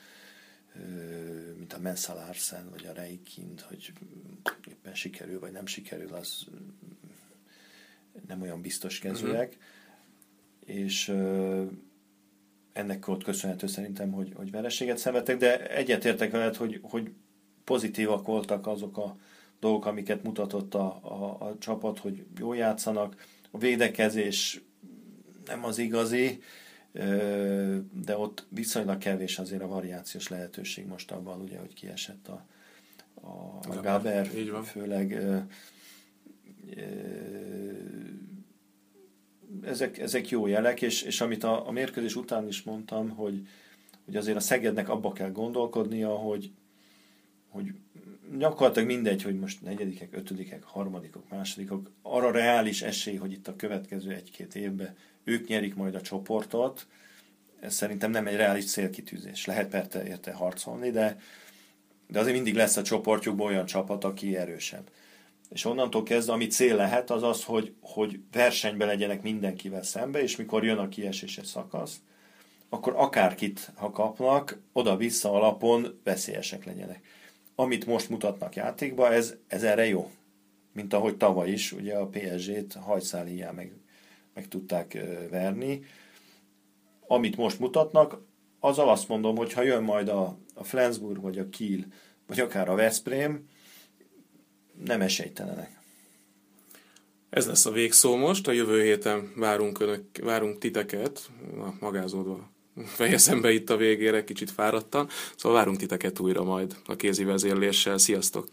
mint 1.57 1.73
a 1.73 1.79
Mensa 1.79 2.15
Larsen, 2.15 2.71
vagy 2.71 2.87
a 2.87 2.93
Reikind, 2.93 3.61
hogy 3.61 3.93
éppen 4.69 4.95
sikerül, 4.95 5.41
vagy 5.41 5.53
nem 5.53 5.67
sikerül, 5.67 6.15
az 6.15 6.47
nem 8.27 8.43
olyan 8.43 8.61
biztos 8.61 8.99
kezűek. 8.99 9.57
Uh-huh. 9.57 10.79
És 10.79 11.09
ennek 12.73 13.07
volt 13.07 13.25
köszönhető 13.25 13.67
szerintem, 13.67 14.13
hogy, 14.13 14.33
hogy 14.35 14.51
vereséget 14.51 14.99
szenvedtek, 14.99 15.37
de 15.37 15.71
egyetértek 15.71 16.31
veled, 16.31 16.57
hogy, 16.57 16.79
hogy 16.83 17.11
pozitívak 17.65 18.27
voltak 18.27 18.67
azok 18.67 18.99
a 18.99 19.17
dolgok, 19.61 19.87
amiket 19.87 20.23
mutatott 20.23 20.75
a, 20.75 20.99
a, 21.03 21.47
a 21.47 21.57
csapat, 21.59 21.99
hogy 21.99 22.25
jól 22.39 22.57
játszanak. 22.57 23.27
A 23.51 23.59
védekezés 23.59 24.61
nem 25.47 25.65
az 25.65 25.79
igazi, 25.79 26.43
de 28.05 28.17
ott 28.17 28.47
viszonylag 28.49 28.99
kevés 28.99 29.39
azért 29.39 29.63
a 29.63 29.67
variációs 29.67 30.29
lehetőség 30.29 30.87
most 30.87 31.11
abban, 31.11 31.41
ugye, 31.41 31.59
hogy 31.59 31.75
kiesett 31.75 32.29
a, 32.29 32.47
a, 33.15 33.59
a 33.69 33.81
Gaber, 33.83 34.31
főleg 34.65 35.23
ezek, 39.63 39.99
ezek 39.99 40.29
jó 40.29 40.47
jelek, 40.47 40.83
és, 40.83 41.03
és 41.03 41.21
amit 41.21 41.45
a, 41.45 41.69
a 41.69 41.71
mérkőzés 41.71 42.17
után 42.17 42.49
is 42.49 42.63
mondtam, 42.63 43.09
hogy, 43.09 43.49
hogy 44.05 44.17
azért 44.17 44.37
a 44.37 44.41
Szegednek 44.41 44.89
abba 44.89 45.13
kell 45.13 45.31
gondolkodnia, 45.31 46.09
hogy, 46.09 46.51
hogy 47.49 47.75
gyakorlatilag 48.39 48.89
mindegy, 48.89 49.23
hogy 49.23 49.39
most 49.39 49.63
negyedikek, 49.63 50.17
ötödikek, 50.17 50.63
harmadikok, 50.63 51.29
másodikok, 51.29 51.91
arra 52.03 52.31
reális 52.31 52.83
esély, 52.83 53.17
hogy 53.17 53.33
itt 53.33 53.49
a 53.49 53.57
következő 53.57 54.13
egy-két 54.13 54.55
évben 54.55 54.97
ők 55.25 55.49
nyerik 55.49 55.75
majd 55.75 55.95
a 55.95 56.01
csoportot, 56.01 56.87
ez 57.61 57.75
szerintem 57.75 58.11
nem 58.11 58.27
egy 58.27 58.37
reális 58.37 58.65
célkitűzés. 58.65 59.45
Lehet 59.45 59.69
persze 59.69 60.07
érte 60.07 60.33
harcolni, 60.33 60.91
de, 60.91 61.19
de 62.09 62.19
azért 62.19 62.35
mindig 62.35 62.55
lesz 62.55 62.77
a 62.77 62.83
csoportjukban 62.83 63.47
olyan 63.47 63.67
csapat, 63.67 64.05
aki 64.05 64.37
erősebb. 64.37 64.91
És 65.49 65.65
onnantól 65.65 66.03
kezdve, 66.03 66.33
ami 66.33 66.47
cél 66.47 66.77
lehet, 66.77 67.11
az 67.11 67.23
az, 67.23 67.45
hogy, 67.45 67.75
hogy 67.81 68.21
versenyben 68.33 68.89
legyenek 68.89 69.23
mindenkivel 69.23 69.83
szembe, 69.83 70.23
és 70.23 70.37
mikor 70.37 70.65
jön 70.65 70.79
a 70.79 70.89
kieséses 70.89 71.47
szakasz, 71.47 72.01
akkor 72.69 72.93
akárkit, 72.97 73.73
ha 73.75 73.91
kapnak, 73.91 74.61
oda-vissza 74.73 75.33
alapon 75.33 76.01
veszélyesek 76.05 76.65
legyenek. 76.65 77.07
Amit 77.55 77.87
most 77.87 78.09
mutatnak 78.09 78.55
játékba, 78.55 79.13
ez, 79.13 79.35
ez 79.47 79.63
erre 79.63 79.87
jó. 79.87 80.11
Mint 80.73 80.93
ahogy 80.93 81.17
tavaly 81.17 81.51
is, 81.51 81.73
ugye 81.73 81.97
a 81.97 82.07
PSG-t 82.07 82.75
hajszáliján 82.75 83.55
meg, 83.55 83.73
meg 84.35 84.49
tudták 84.49 84.99
verni. 85.31 85.85
Amit 87.07 87.37
most 87.37 87.59
mutatnak, 87.59 88.23
azzal 88.61 88.89
azt 88.89 89.09
mondom, 89.09 89.37
hogy 89.37 89.53
ha 89.53 89.63
jön 89.63 89.83
majd 89.83 90.09
a, 90.09 90.39
a 90.55 90.65
Flensburg, 90.65 91.21
vagy 91.21 91.39
a 91.39 91.49
Kiel, 91.49 91.85
vagy 92.27 92.41
akár 92.41 92.69
a 92.69 92.75
Veszprém, 92.75 93.49
nem 94.85 95.01
esélytelenek. 95.01 95.83
Ez 97.31 97.47
lesz 97.47 97.67
a 97.67 97.71
végszó 97.71 98.17
most, 98.17 98.49
a 98.49 98.53
jövő 98.53 98.83
héten 98.83 99.33
várunk, 99.37 99.81
önök, 99.81 100.05
várunk 100.23 100.59
titeket, 100.59 101.31
na, 101.57 101.75
magázódva 101.81 102.53
fejezem 102.85 103.41
be 103.41 103.53
itt 103.53 103.71
a 103.71 103.77
végére, 103.77 104.25
kicsit 104.25 104.51
fáradtan, 104.51 105.09
szóval 105.37 105.59
várunk 105.59 105.79
titeket 105.79 106.19
újra 106.19 106.43
majd 106.43 106.77
a 106.87 106.97
kézi 106.97 107.25
vezérléssel. 107.25 107.99
Sziasztok! 107.99 108.49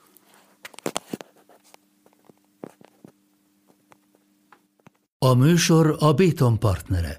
A 5.18 5.34
műsor 5.34 5.96
a 6.00 6.14
Béton 6.14 6.60
partnere. 6.60 7.16